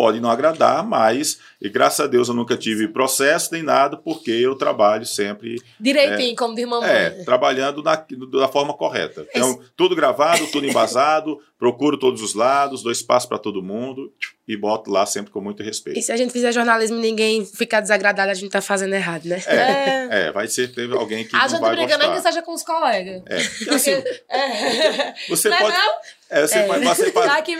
[0.00, 4.30] Pode não agradar, mas, e graças a Deus eu nunca tive processo nem nada, porque
[4.30, 6.88] eu trabalho sempre Direitinho, como diz mamãe.
[6.88, 9.26] é, trabalhando na, da forma correta.
[9.34, 14.10] Então, tudo gravado, tudo embasado, procuro todos os lados, dou espaço para todo mundo
[14.48, 15.98] e boto lá sempre com muito respeito.
[15.98, 19.26] E se a gente fizer jornalismo e ninguém ficar desagradado, a gente tá fazendo errado,
[19.26, 19.42] né?
[19.46, 20.28] É.
[20.28, 22.32] É, vai ser teve alguém que A não gente vai briga nem que gostar.
[22.32, 23.22] seja com os colegas.
[23.26, 23.44] É.
[23.44, 23.90] Porque, Assim,
[24.30, 25.14] é.
[25.28, 25.92] você Não é pode, não?
[26.30, 27.56] É, você faz, você Tá aqui,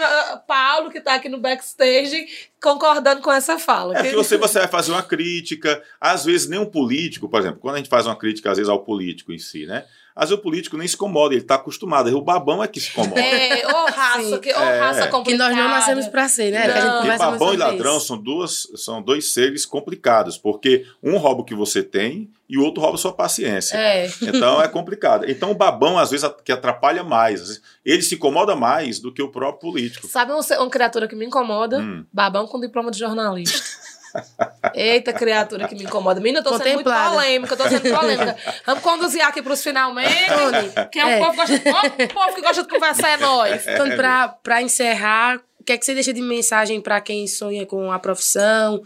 [0.47, 2.27] Paulo, que tá aqui no backstage,
[2.63, 3.99] concordando com essa fala.
[3.99, 7.41] É Que- que você, você vai fazer uma crítica, às vezes nem um político, por
[7.41, 9.85] exemplo, quando a gente faz uma crítica, às vezes, ao político em si, né?
[10.15, 12.09] Às vezes o político nem se incomoda, ele está acostumado.
[12.09, 13.21] Aí o babão é que se incomoda.
[13.21, 14.79] É, ô raça, que, ô É.
[14.81, 15.49] raça Que complicada.
[15.49, 16.63] nós não nascemos pra ser, né?
[16.63, 16.91] Que a gente Não.
[16.91, 18.07] Porque conversa muito babão e ladrão isso.
[18.07, 22.65] são, duas, são dois seres complicados, porque um rouba o que você tem e o
[22.65, 23.77] outro rouba a sua paciência.
[23.77, 24.11] É.
[24.23, 25.25] Então é complicado.
[25.31, 27.61] Então o babão, às vezes, que atrapalha mais.
[27.85, 30.07] Ele se incomoda mais do que o próprio político.
[30.09, 31.79] Sabe um- uma criatura que me incomoda?
[31.79, 32.05] Hum.
[32.13, 33.59] Babão com diploma de jornalista.
[34.75, 36.21] Eita, criatura que me incomoda.
[36.21, 38.37] Menina, eu tô sendo muito polêmica, eu tô sendo polêmica.
[38.67, 40.15] Vamos conduzir aqui pros finalmente.
[40.91, 41.19] Que é um É.
[41.19, 43.67] povo, que gosta, o povo que gosta de conversar, é nós.
[43.71, 47.65] Então, pra, pra encerrar, o que é que você deixa de mensagem pra quem sonha
[47.67, 48.83] com a profissão?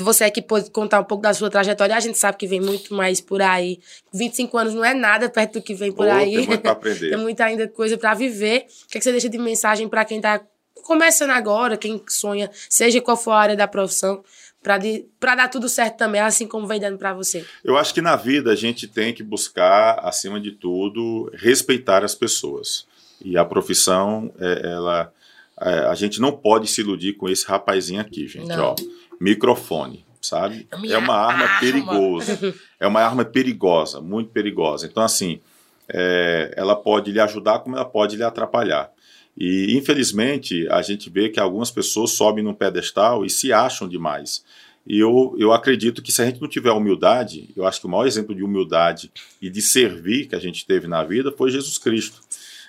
[0.00, 1.94] Você aqui pode contar um pouco da sua trajetória.
[1.94, 3.78] A gente sabe que vem muito mais por aí.
[4.12, 6.36] 25 anos não é nada perto do que vem por Ou aí.
[6.36, 7.10] tem muito para aprender.
[7.10, 8.66] Tem muita ainda coisa pra viver.
[8.86, 10.40] O que é que você deixa de mensagem pra quem tá
[10.82, 14.22] começando agora, quem sonha, seja qual for a área da profissão,
[14.62, 17.44] pra dar tudo certo também, assim como vem dando pra você?
[17.64, 22.14] Eu acho que na vida a gente tem que buscar, acima de tudo, respeitar as
[22.14, 22.86] pessoas.
[23.24, 25.12] E a profissão, é, ela,
[25.60, 28.48] é, a gente não pode se iludir com esse rapazinho aqui, gente.
[28.48, 28.70] Não.
[28.70, 28.74] Ó,
[29.20, 30.68] microfone, sabe?
[30.78, 31.60] Minha É uma arma arma.
[31.60, 32.54] perigosa.
[32.78, 34.86] É uma arma perigosa, muito perigosa.
[34.86, 35.40] Então, assim,
[35.88, 38.90] é, ela pode lhe ajudar como ela pode lhe atrapalhar.
[39.36, 44.44] E, infelizmente, a gente vê que algumas pessoas sobem num pedestal e se acham demais.
[44.86, 47.90] E eu, eu acredito que se a gente não tiver humildade, eu acho que o
[47.90, 51.78] maior exemplo de humildade e de servir que a gente teve na vida foi Jesus
[51.78, 52.20] Cristo.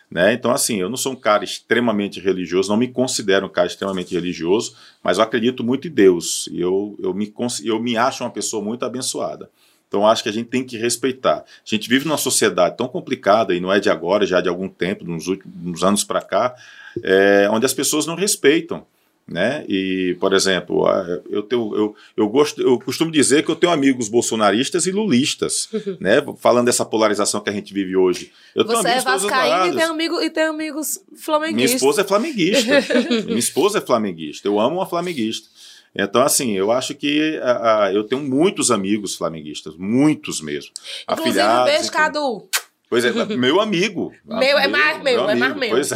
[0.10, 0.34] Né?
[0.34, 4.14] Então, assim, eu não sou um cara extremamente religioso, não me considero um cara extremamente
[4.14, 6.48] religioso, mas eu acredito muito em Deus.
[6.52, 7.34] E eu, eu, me,
[7.64, 9.50] eu me acho uma pessoa muito abençoada.
[9.94, 11.46] Então, acho que a gente tem que respeitar.
[11.46, 14.68] A gente vive numa sociedade tão complicada, e não é de agora, já de algum
[14.68, 16.56] tempo, nos últimos anos para cá,
[17.04, 18.88] é, onde as pessoas não respeitam.
[19.28, 19.64] Né?
[19.70, 20.86] E, por exemplo,
[21.30, 25.70] eu, tenho, eu, eu, gosto, eu costumo dizer que eu tenho amigos bolsonaristas e lulistas,
[26.02, 26.16] né?
[26.40, 28.34] falando dessa polarização que a gente vive hoje.
[28.56, 31.76] Eu tenho Você é vascaíno e tem, amigo, e tem amigos Minha flamenguistas.
[31.76, 32.74] esposa é flamenguista.
[33.26, 34.48] Minha esposa é flamenguista.
[34.48, 35.48] Eu amo uma flamenguista.
[35.96, 40.72] Então, assim, eu acho que ah, ah, eu tenho muitos amigos flamenguistas, muitos mesmo.
[41.10, 41.92] Inclusive, Afilhados, beijo.
[41.92, 42.50] Cadu.
[42.90, 44.12] Pois é, meu amigo.
[44.26, 45.70] Meu é mais meu, é mais meu.
[45.70, 45.96] Pois é.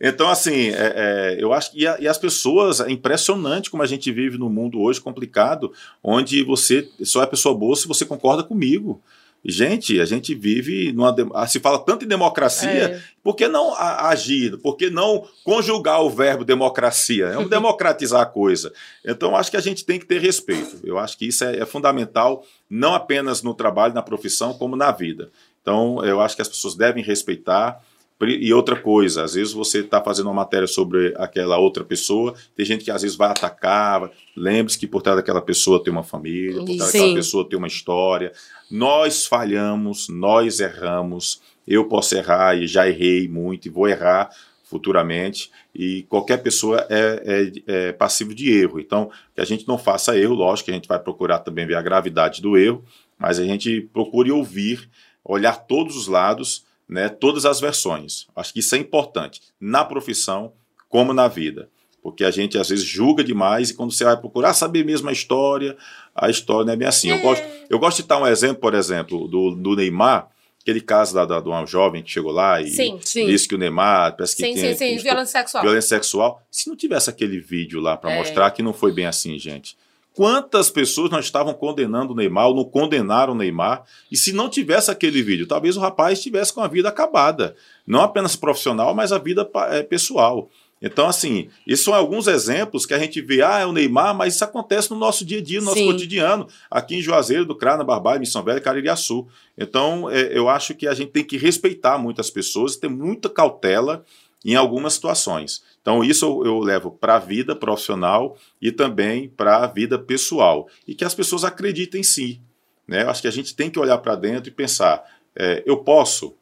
[0.00, 3.82] então, assim, é, é, eu acho que e, a- e as pessoas, é impressionante como
[3.82, 5.72] a gente vive num mundo hoje complicado,
[6.02, 9.00] onde você só é pessoa boa se você concorda comigo.
[9.44, 11.14] Gente, a gente vive numa.
[11.34, 13.02] ah, Se fala tanto em democracia, É.
[13.22, 14.58] por que não agir?
[14.58, 17.26] Por que não conjugar o verbo democracia?
[17.26, 18.72] É um democratizar a coisa.
[19.04, 20.80] Então, acho que a gente tem que ter respeito.
[20.84, 24.90] Eu acho que isso é, é fundamental, não apenas no trabalho, na profissão, como na
[24.90, 25.30] vida.
[25.62, 27.80] Então, eu acho que as pessoas devem respeitar.
[28.20, 32.66] E outra coisa, às vezes você está fazendo uma matéria sobre aquela outra pessoa, tem
[32.66, 34.10] gente que às vezes vai atacar.
[34.36, 36.98] Lembre-se que por trás daquela pessoa tem uma família, por trás Sim.
[36.98, 38.32] daquela pessoa tem uma história.
[38.68, 41.40] Nós falhamos, nós erramos.
[41.66, 44.30] Eu posso errar e já errei muito e vou errar
[44.64, 45.50] futuramente.
[45.72, 48.80] E qualquer pessoa é, é, é passivo de erro.
[48.80, 51.76] Então, que a gente não faça erro, lógico que a gente vai procurar também ver
[51.76, 52.84] a gravidade do erro,
[53.16, 54.88] mas a gente procure ouvir,
[55.24, 58.26] olhar todos os lados, né, todas as versões.
[58.34, 60.52] Acho que isso é importante, na profissão
[60.88, 61.68] como na vida.
[62.02, 65.12] Porque a gente às vezes julga demais e quando você vai procurar saber mesmo a
[65.12, 65.76] história,
[66.14, 67.10] a história não é bem assim.
[67.10, 70.28] Eu, gosto, eu gosto de dar um exemplo, por exemplo, do, do Neymar,
[70.62, 73.26] aquele caso da, da, de uma jovem que chegou lá e Sim, sim.
[73.26, 75.02] disse que o Neymar parece que Sim, tem, sim, sim.
[75.02, 75.62] Violência sexual.
[75.64, 76.42] violência sexual.
[76.50, 78.16] Se não tivesse aquele vídeo lá para É.
[78.18, 79.76] mostrar que não foi bem assim, gente.
[80.18, 83.84] Quantas pessoas não estavam condenando o Neymar ou não condenaram o Neymar?
[84.10, 87.54] E se não tivesse aquele vídeo, talvez o rapaz estivesse com a vida acabada.
[87.86, 90.50] Não apenas profissional, mas a vida eh, pessoal.
[90.82, 94.34] Então, assim, esses são alguns exemplos que a gente vê, ah, é o Neymar, mas
[94.34, 95.86] isso acontece no nosso dia a dia, no nosso Sim.
[95.86, 99.24] cotidiano, aqui em Juazeiro, do Crana, Barbalho, Missão Velha e Caririaçu.
[99.56, 104.04] Então, é, eu acho que a gente tem que respeitar muitas pessoas, ter muita cautela
[104.44, 105.62] em algumas situações.
[105.88, 110.68] Então, isso eu, levo para a vida profissional e também para a vida pessoal.
[110.86, 112.42] E que as pessoas acreditem em si.
[112.86, 113.04] Né?
[113.04, 115.02] Eu acho que a gente tem que olhar para dentro e pensar:
[115.34, 116.34] é, eu posso?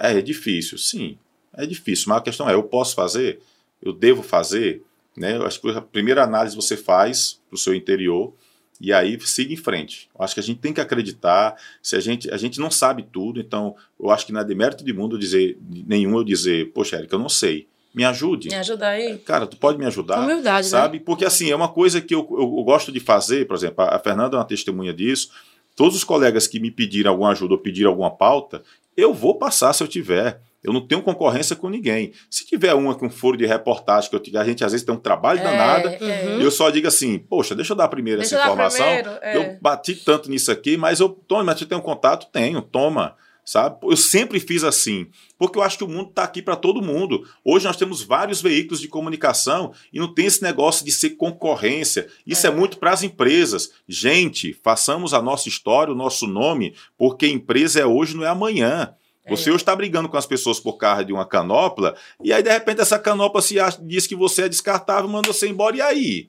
[0.00, 1.18] É, é difícil, sim,
[1.52, 3.40] é difícil, mas a questão é: eu posso fazer?
[3.82, 4.82] Eu devo fazer?
[5.14, 5.36] Né?
[5.36, 8.32] Eu acho que a primeira análise você faz para o seu interior
[8.80, 10.08] e aí siga em frente.
[10.18, 11.60] Eu acho que a gente tem que acreditar.
[11.82, 14.82] Se a gente a gente não sabe tudo, então eu acho que não é demérito
[14.82, 17.70] de mundo dizer nenhum eu dizer, poxa, Érica, eu não sei.
[17.94, 18.48] Me ajude.
[18.48, 19.18] Me ajuda aí.
[19.18, 20.20] Cara, tu pode me ajudar?
[20.20, 20.98] Humildade, sabe?
[21.00, 23.98] Porque assim, é uma coisa que eu, eu, eu gosto de fazer, por exemplo, a,
[23.98, 25.30] Fernanda é uma testemunha disso.
[25.76, 28.62] Todos os colegas que me pediram alguma ajuda ou pediram alguma pauta,
[28.96, 30.40] eu vou passar se eu tiver.
[30.62, 32.12] Eu não tenho concorrência com ninguém.
[32.30, 34.94] Se tiver uma com foro de reportagem, que eu, tiver- a gente às vezes tem
[34.94, 36.40] um trabalho danado, uhum.
[36.40, 38.86] eu só digo assim, poxa, deixa eu dar primeiro Deixa eu essa dar informação.
[38.86, 39.36] primeiro, é.
[39.36, 42.28] Eu bati tanto nisso aqui, mas eu, Tony, mas você tem um contato?
[42.30, 43.16] Tenho, toma.
[43.44, 43.78] Sabe?
[43.82, 47.28] Eu sempre fiz assim, porque eu acho que o mundo está aqui para todo mundo.
[47.44, 52.06] Hoje nós temos vários veículos de comunicação e não tem esse negócio de ser concorrência.
[52.24, 53.72] Isso é, muito para as empresas.
[53.88, 58.94] Gente, façamos a nossa história, o nosso nome, porque empresa é hoje, não é amanhã.
[59.28, 62.50] Você hoje está brigando com as pessoas por causa de uma canopla, e aí de
[62.50, 66.28] repente essa canopla se acha, diz que você é descartável, manda você embora, e aí?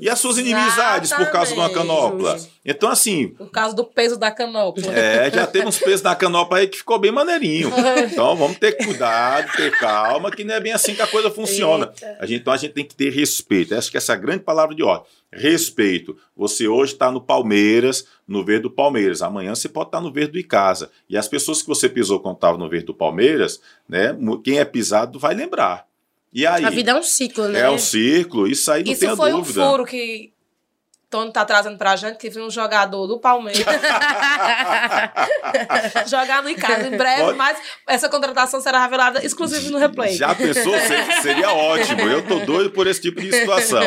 [0.00, 2.36] E as suas inimizades por causa de uma canopla?
[2.64, 4.92] Então, assim, Por causa do peso da canopla.
[4.92, 7.70] é, já teve uns pesos na canopla aí que ficou bem maneirinho.
[8.12, 11.92] Então vamos ter cuidado, ter calma, que não é bem assim que a coisa funciona.
[12.18, 13.74] A gente, então a gente tem que ter respeito.
[13.74, 15.06] Acho que essa é a grande palavra de ordem.
[15.32, 16.16] Respeito.
[16.36, 19.22] Você hoje está no Palmeiras, no verde do Palmeiras.
[19.22, 20.90] Amanhã você pode estar no verde do Icasa.
[21.08, 24.16] E as pessoas que você pisou quando estava no verde do Palmeiras, né?
[24.44, 25.86] Quem é pisado vai lembrar.
[26.32, 26.64] E aí?
[26.64, 27.60] A vida é um ciclo, né?
[27.60, 29.60] é um ciclo, isso aí não Isso tenha foi dúvida.
[29.60, 30.32] um furo que
[31.12, 33.62] Tony tá trazendo pra gente, que viu um jogador do Palmeiras
[36.08, 40.14] jogar no Icasa em breve, Pode- mas essa contratação será revelada exclusiva no replay.
[40.14, 40.72] Já pensou?
[40.78, 42.00] Ser- Seria ótimo.
[42.00, 43.82] Eu tô doido por esse tipo de situação.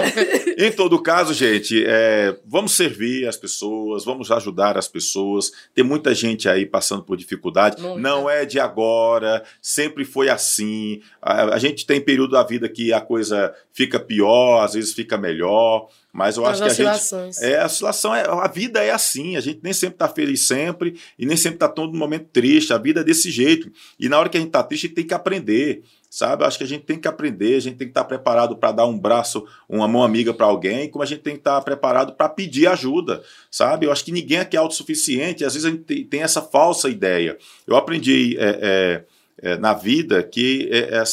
[0.57, 5.51] Em todo caso, gente, é, vamos servir as pessoas, vamos ajudar as pessoas.
[5.73, 7.82] Tem muita gente aí passando por dificuldade.
[7.82, 7.99] Muita.
[7.99, 11.01] Não é de agora, sempre foi assim.
[11.19, 15.17] A, a gente tem período da vida que a coisa fica pior, às vezes fica
[15.17, 15.88] melhor.
[16.16, 17.43] Mas eu As acho que a gente.
[17.43, 18.22] É, a situação é.
[18.26, 19.36] A vida é assim.
[19.36, 22.72] A gente nem sempre tá feliz sempre e nem sempre tá todo momento triste.
[22.72, 23.70] A vida é desse jeito.
[23.99, 25.84] E na hora que a gente tá triste, a gente tem que aprender.
[26.09, 26.43] Sabe?
[26.43, 28.72] Eu acho que a gente tem que aprender, a gente tem que estar preparado para
[28.72, 32.13] dar um braço, uma mão amiga para alguém, como a gente tem que estar preparado
[32.13, 33.86] para pedir ajuda, sabe?
[33.86, 37.38] Eu acho que ninguém aqui é autossuficiente, às vezes a gente tem, essa falsa ideia.
[37.68, 39.03] Eu aprendi é,
[39.41, 41.03] é, é, na vida que é,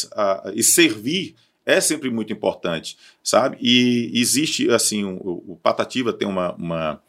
[0.54, 1.34] e servir
[1.64, 3.56] é sempre muito importante, sabe?
[3.60, 7.00] E existe, assim, o, o Patativa tem uma, uma,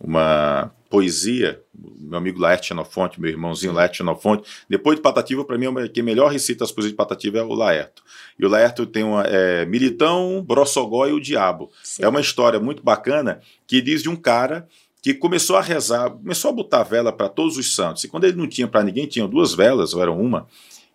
[0.00, 5.66] uma poesia, meu amigo Laerte Xenofonte, meu irmãozinho Laerte Xenofonte, depois de Patativa, para mim,
[5.66, 8.02] o quem melhor recita as poesias de Patativa é o Laerto.
[8.38, 11.70] E o Laerto tem uma é, Militão, Brossogó e o Diabo.
[11.82, 12.04] Sim.
[12.04, 14.68] É uma história muito bacana que diz de um cara
[15.02, 18.04] que começou a rezar, começou a botar vela para todos os santos.
[18.04, 20.46] E quando ele não tinha para ninguém, tinha duas velas, ou era uma.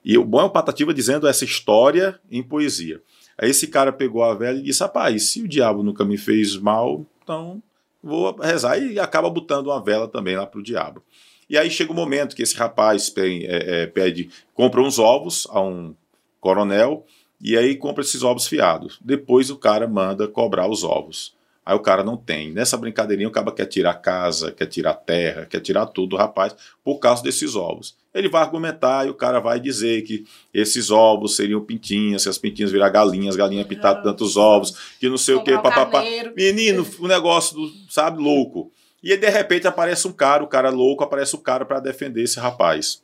[0.03, 3.01] E o bom é o Patativa dizendo essa história em poesia.
[3.37, 6.57] Aí esse cara pegou a vela e disse: Rapaz, se o diabo nunca me fez
[6.57, 7.61] mal, então
[8.01, 8.77] vou rezar.
[8.77, 11.03] E acaba botando uma vela também lá para o diabo.
[11.49, 15.47] E aí chega o momento que esse rapaz pe- é, é, pede, compra uns ovos
[15.49, 15.95] a um
[16.39, 17.05] coronel,
[17.41, 18.99] e aí compra esses ovos fiados.
[19.01, 21.33] Depois o cara manda cobrar os ovos.
[21.65, 22.51] Aí o cara não tem.
[22.51, 26.55] Nessa brincadeirinha o cara quer tirar casa, quer tirar terra, quer tirar tudo do rapaz
[26.83, 27.95] por causa desses ovos.
[28.13, 32.37] Ele vai argumentar e o cara vai dizer que esses ovos seriam pintinhas, se as
[32.39, 36.03] pintinhas virar galinhas, galinha pintar tantos ovos, que não sei o que, Comprar um papapá.
[36.35, 38.71] Menino, o negócio, do, sabe, louco.
[39.03, 42.23] E aí, de repente aparece um cara, o cara louco, aparece o cara para defender
[42.23, 43.01] esse rapaz.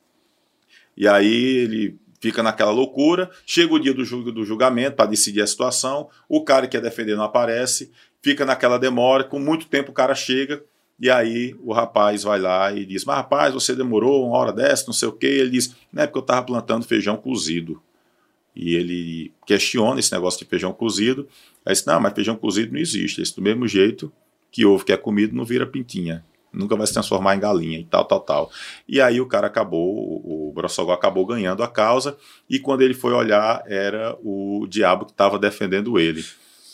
[0.97, 5.41] E aí ele fica naquela loucura, chega o dia do, julg- do julgamento para decidir
[5.41, 7.91] a situação, o cara que ia defender não aparece,
[8.21, 10.63] fica naquela demora, com muito tempo o cara chega,
[10.99, 14.85] e aí o rapaz vai lá e diz, mas rapaz, você demorou uma hora dessa,
[14.87, 17.81] não sei o quê, ele diz, não é porque eu estava plantando feijão cozido.
[18.55, 21.27] E ele questiona esse negócio de feijão cozido,
[21.65, 24.11] aí diz, não, mas feijão cozido não existe, esse do mesmo jeito
[24.49, 26.23] que ovo que é comido não vira pintinha,
[26.53, 27.79] nunca vai se transformar em galinha.
[27.79, 28.51] E tal, tal, tal.
[28.87, 32.17] E aí o cara acabou, o Brossogó acabou ganhando a causa,
[32.49, 36.23] e quando ele foi olhar, era o diabo que estava defendendo ele,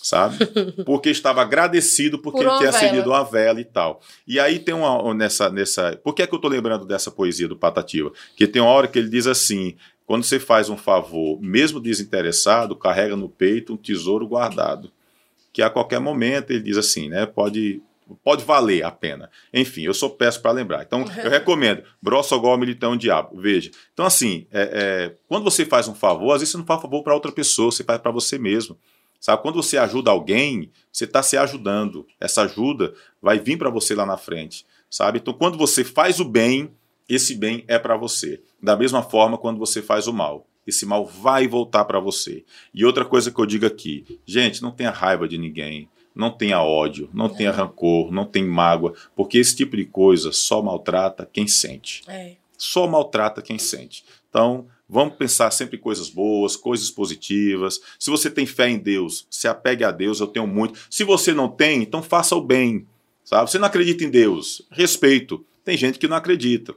[0.01, 0.45] sabe?
[0.85, 2.85] Porque estava agradecido porque Por ele tinha vela.
[2.85, 4.01] acendido uma vela e tal.
[4.27, 5.99] E aí tem uma, nessa, nessa...
[6.03, 8.11] Por que, é que eu tô lembrando dessa poesia do Patativa?
[8.35, 9.75] Que tem uma hora que ele diz assim,
[10.05, 14.91] Quando você faz um favor, mesmo desinteressado, carrega no peito um tesouro guardado,
[15.53, 17.25] que a qualquer momento ele diz assim, né?
[17.25, 17.81] Pode
[18.23, 19.29] pode valer a pena.
[19.53, 20.83] Enfim, eu sou péssimo para lembrar.
[20.83, 21.83] Então, eu recomendo.
[22.01, 23.39] Brossogol Militão Diabo.
[23.39, 23.71] Veja.
[23.93, 27.03] Então, assim, é, é, quando você faz um favor, às vezes você não faz favor
[27.03, 28.77] para outra pessoa, você faz para você mesmo.
[29.21, 32.07] Sabe, quando você ajuda alguém, você está se ajudando.
[32.19, 34.65] Essa ajuda vai vir para você lá na frente.
[34.89, 35.19] Sabe?
[35.19, 36.71] Então, quando você faz o bem,
[37.07, 38.41] esse bem é para você.
[38.61, 42.43] Da mesma forma, quando você faz o mal, esse mal vai voltar para você.
[42.73, 46.61] E outra coisa que eu digo aqui, gente, não tenha raiva de ninguém, não tenha
[46.61, 51.47] ódio, não tenha rancor, não tenha mágoa, porque esse tipo de coisa só maltrata quem
[51.47, 52.01] sente.
[52.07, 52.37] É.
[52.57, 54.03] Só maltrata quem sente.
[54.29, 57.79] Então, vamos pensar sempre em coisas boas, coisas positivas.
[57.97, 60.77] Se você tem fé em Deus, se apegue a Deus, eu tenho muito.
[60.89, 62.85] Se você não tem, então faça o bem.
[63.23, 63.49] Sabe?
[63.49, 65.45] Você não acredita em Deus, respeito.
[65.63, 66.75] Tem gente que não acredita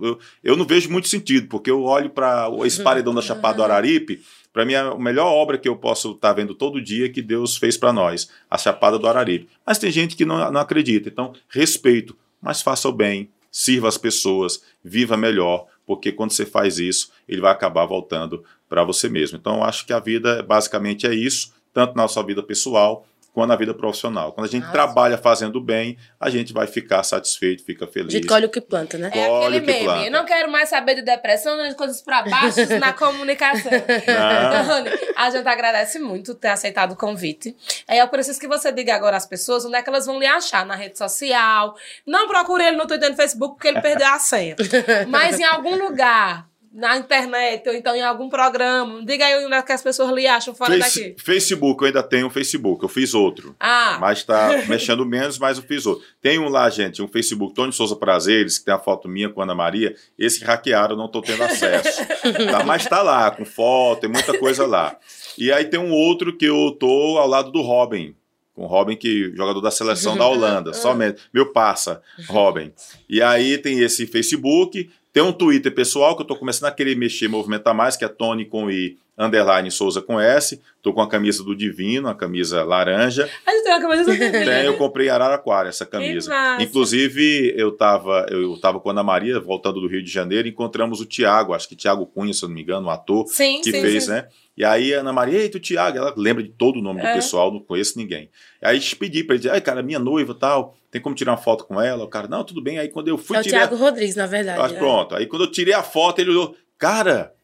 [0.00, 3.64] eu, eu não vejo muito sentido, porque eu olho para esse paredão da Chapada do
[3.64, 7.20] Araripe, para mim a melhor obra que eu posso estar tá vendo todo dia que
[7.20, 9.48] Deus fez para nós, a Chapada do Araripe.
[9.66, 13.96] Mas tem gente que não, não acredita, então respeito, mas faça o bem, sirva as
[13.96, 19.38] pessoas, viva melhor, porque quando você faz isso, ele vai acabar voltando para você mesmo.
[19.38, 23.06] Então eu acho que a vida basicamente é isso, tanto na sua vida pessoal
[23.36, 24.32] quanto na vida profissional.
[24.32, 24.72] Quando a gente Nossa.
[24.72, 28.10] trabalha fazendo bem, a gente vai ficar satisfeito, fica feliz.
[28.10, 29.10] gente colhe o que planta, né?
[29.12, 29.84] É Olha aquele meme.
[29.84, 30.06] planta.
[30.06, 33.70] Eu não quero mais saber de depressão, nem de coisas pra baixo na comunicação.
[35.14, 37.54] A gente agradece muito ter aceitado o convite.
[37.86, 40.26] É, eu preciso que você diga agora às pessoas onde é que elas vão lhe
[40.26, 41.76] achar na rede social.
[42.06, 44.56] Não procure ele no Twitter e no Facebook porque ele perdeu a senha.
[45.08, 49.62] Mas em algum lugar, na internet ou então em algum programa, diga aí onde é
[49.62, 51.22] que as pessoas lhe acham fora Face- daqui.
[51.22, 53.56] Facebook, eu ainda tenho um Facebook, eu fiz outro.
[53.58, 56.04] Ah, Mas tá mexendo menos, mas eu fiz outro.
[56.20, 59.40] Tem um lá, gente, um Facebook, Tony Souza Prazeres, que tem a foto minha com
[59.40, 59.94] a Ana Maria.
[60.18, 62.04] Esse hackearam, eu não tô tendo acesso.
[62.50, 62.64] Tá?
[62.64, 64.96] Mas tá lá, com foto, tem muita coisa lá.
[65.38, 68.14] E aí tem um outro que eu tô ao lado do Robin.
[68.54, 71.22] Com o Robin, que jogador da seleção da Holanda, somente.
[71.32, 72.72] Meu parça, Robin.
[73.08, 76.94] E aí tem esse Facebook, tem um Twitter pessoal que eu tô começando a querer
[76.94, 80.60] mexer, movimentar mais, que é Tony com I, underline Souza com S.
[80.82, 83.26] Tô com a camisa do Divino, a camisa laranja.
[83.46, 84.44] a gente tem uma camisa do Divino.
[84.44, 86.30] Tem, eu comprei em Araraquara essa camisa.
[86.60, 90.50] Inclusive, eu tava, eu tava com a Ana Maria, voltando do Rio de Janeiro, e
[90.50, 93.62] encontramos o Tiago, acho que Tiago Cunha, se eu não me engano, um ator Sim,
[93.62, 94.10] que sim, fez, sim.
[94.10, 94.28] né?
[94.56, 97.06] E aí a Ana Maria, eita, o Tiago, ela lembra de todo o nome do
[97.06, 97.14] É.
[97.14, 98.30] pessoal, não conheço ninguém.
[98.62, 101.36] Aí pedi pra ele dizer, ai, cara, minha noiva e tal, tem como tirar uma
[101.38, 102.04] foto com ela?
[102.04, 102.78] O cara, não, tudo bem.
[102.78, 103.58] Aí quando eu fui É o tirar.
[103.68, 104.58] Thiago Rodrigues, na verdade.
[104.60, 104.78] Ah, né?
[104.78, 105.14] pronto.
[105.14, 107.34] Aí quando eu tirei a foto, ele olhou, cara,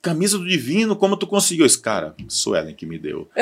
[0.00, 1.66] camisa do Divino, como tu conseguiu?
[1.66, 3.28] Esse cara, Suelen que me deu.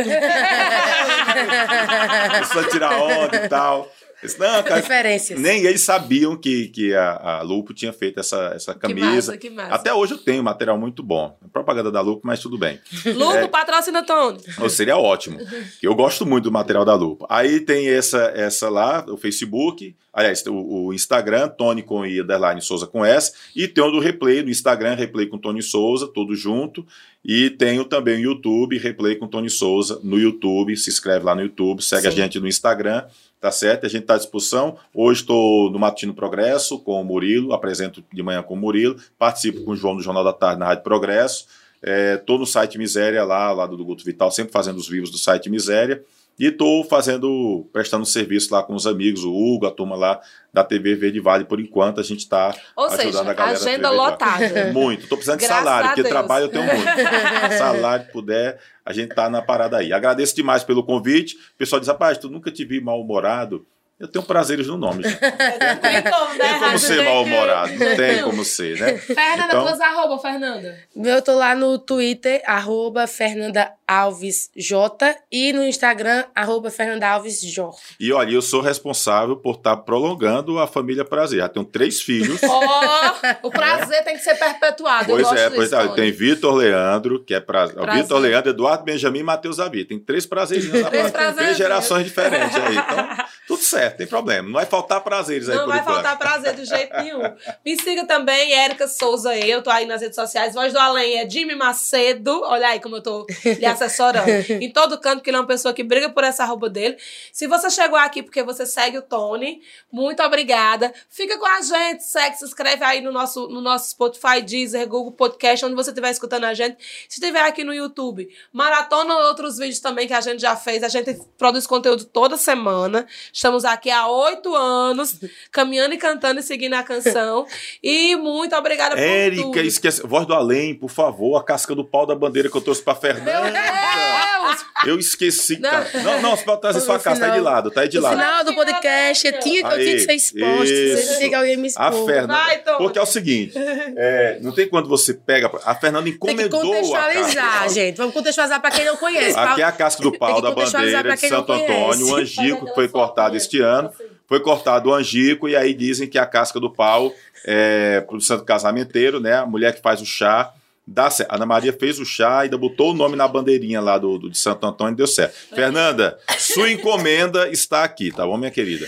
[2.33, 3.93] Começou a tirar onda e tal.
[4.23, 5.39] Disse, não, cara, Referências.
[5.41, 9.07] nem eles sabiam que, que a, a Lupo tinha feito essa, essa Que camisa.
[9.07, 9.75] massa, que massa.
[9.75, 11.37] Até hoje eu tenho material muito bom.
[11.53, 12.79] Propaganda da Lupo, mas tudo bem.
[13.07, 13.49] Lupo, É.
[13.49, 14.39] patrocina Tony.
[14.71, 15.39] Seria ótimo.
[15.83, 17.27] Eu gosto muito do material da Lupa.
[17.29, 22.61] Aí tem essa, essa lá, o Facebook, aliás, o, o Instagram, Tony com I, underline
[22.63, 26.35] Souza com S, e tem o do Replay, no Instagram, Replay com Tony Souza, tudo
[26.37, 26.87] junto.
[27.25, 30.77] E tenho também o YouTube, Replay com Tony Souza, no YouTube.
[30.77, 32.17] Se inscreve lá no YouTube, segue a Sim.
[32.17, 33.05] gente no Instagram,
[33.43, 33.85] tá certo?
[33.85, 34.79] A gente tá à disposição.
[34.95, 39.65] Hoje estou no Matino Progresso com o Murilo, apresento de manhã com o Murilo, participo
[39.65, 41.47] com o João do Jornal da Tarde na Rádio Progresso.
[41.83, 45.51] Estou no site Miséria lá, lado do Guto Vital, sempre fazendo os vivos do site
[45.51, 46.05] Miséria.
[46.39, 50.21] E estou fazendo, prestando serviço lá com os amigos, o Hugo, a turma lá
[50.53, 53.65] da TV Verde Vale, por enquanto a gente está Ou ajudando seja, a galera da
[53.65, 54.65] agenda lotada.
[54.73, 56.85] Muito, estou precisando de Graças salário, a porque trabalho eu tenho muito.
[57.59, 59.93] salário puder, a gente tá na parada aí.
[59.93, 61.37] Agradeço demais pelo convite.
[61.37, 63.65] O pessoal diz, rapaz, tu nunca te vi mal-humorado.
[64.01, 65.21] Eu tenho prazeres no nome, gente.
[65.23, 66.39] Não tem como, né?
[66.51, 68.99] Tem como ser mal-humorado, não tem como ser, né?
[68.99, 70.77] Fernanda, Então- tuas arroba, Fernanda.
[70.97, 77.41] Eu tô lá no Twitter, arroba Fernanda Alves J, e no Instagram, arroba Fernanda Alves
[77.41, 77.71] J.
[78.01, 81.39] E olha, eu sou responsável por estar prolongando a família Prazer.
[81.41, 82.41] Já tenho três filhos.
[82.43, 83.15] Ó,
[83.49, 85.05] o prazer tem que ser perpetuado.
[85.11, 85.89] eu Pois gosto é, disso, pois é.
[85.95, 87.75] Tem Vitor Leandro, que é prazer.
[87.77, 88.03] Prazer.
[88.03, 89.85] Vitor Leandro, Eduardo Benjamin e Matheus Davi.
[89.85, 90.89] Tem três prazerinhos lá.
[90.91, 91.33] Três pra-.
[91.33, 92.77] Três gerações diferentes aí.
[92.77, 94.45] Então, tudo certo, tem problema.
[94.49, 95.95] Não vai faltar prazeres aí Não por vai enquanto.
[95.95, 97.23] faltar prazer de jeito nenhum.
[97.65, 99.37] Me siga também, Érica Souza.
[99.37, 100.55] Eu tô aí nas redes sociais.
[100.55, 102.41] Voz do Além é Jimmy Macedo.
[102.45, 104.31] Olha aí como eu tô lhe assessorando.
[104.61, 106.97] em todo canto, porque ele é uma pessoa que briga por essa roupa dele.
[107.33, 109.61] Se você chegou aqui porque você segue o Tony,
[109.91, 110.93] muito obrigada.
[111.09, 115.13] Fica com a gente, segue, se inscreve aí no nosso, no nosso Spotify, Deezer, Google
[115.13, 116.77] Podcast, onde você estiver escutando a gente.
[117.09, 120.83] Se estiver aqui no YouTube, maratona outros vídeos também que a gente já fez.
[120.83, 123.07] A gente produz conteúdo toda semana.
[123.33, 125.19] Estamos aqui há oito anos,
[125.51, 127.47] caminhando e cantando e seguindo a canção.
[127.83, 129.61] E muito obrigada por Érica, tudo.
[129.61, 130.07] esquece.
[130.07, 132.95] Voz do além, por favor, a casca do pau da bandeira que eu trouxe pra
[132.95, 133.62] Fernanda.
[133.63, 134.65] Deus!
[134.85, 135.71] Eu esqueci, Não.
[135.71, 135.89] cara.
[136.03, 138.03] Não, não, você pode trazer sua casca, tá aí de lado, tá aí de No
[138.03, 138.17] lado.
[138.19, 140.65] final do podcast, eu tinha, eu tinha que ser exposto.
[140.65, 141.07] isso.
[141.07, 141.85] Você tinha que alguém me expor.
[141.85, 142.35] A Fernanda.
[142.35, 142.59] Vai.
[142.79, 145.51] Porque é o seguinte: é, não tem quando você pega.
[145.65, 147.69] A Fernanda Tem que encomendou a contextualizar, casca.
[147.69, 147.97] gente.
[147.97, 149.39] Vamos contextualizar pra quem não conhece.
[149.39, 152.89] Aqui é a casca do pau da bandeira de Santo Antônio, o angico que foi
[152.89, 153.91] cortado este ano.
[154.29, 157.13] Foi cortado o angico, e aí dizem que a casca do pau
[157.45, 159.35] é pro santo casamenteiro, né?
[159.37, 160.53] A mulher que faz o chá.
[160.85, 161.33] Dá certo.
[161.33, 164.37] Ana Maria fez o chá, ainda botou o nome na bandeirinha lá do, do- de
[164.37, 165.33] Santo Antônio e deu certo.
[165.55, 168.87] Fernanda, sua encomenda está aqui, tá bom, minha querida?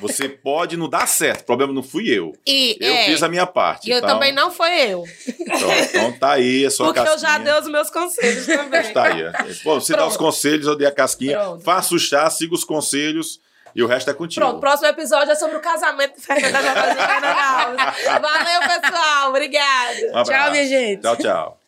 [0.00, 2.32] Você pode não dar certo, o problema não fui eu.
[2.46, 3.88] E, Eu é, fiz a minha parte.
[3.88, 5.04] e eu então, também não foi eu.
[5.38, 7.38] Então, então tá aí a sua Porque eu já casquinha.
[7.52, 8.92] dei os meus conselhos também.
[8.92, 9.22] Tá aí.
[9.22, 9.32] é.
[9.64, 10.10] Bom, você dá Pronto.
[10.12, 11.38] os conselhos, eu dei a casquinha.
[11.38, 11.62] Pronto.
[11.62, 13.38] Faça o chá, siga os conselhos
[13.74, 14.44] e o resto é contigo.
[14.44, 18.04] Pronto, próximo episódio é sobre o casamento de Fernanda Javazinho Fernanda Alves.
[18.04, 19.28] Valeu, pessoal.
[19.30, 19.98] Obrigada.
[20.14, 20.22] Um.
[20.22, 21.02] Tchau, minha gente.
[21.02, 21.61] Tchau, tchau.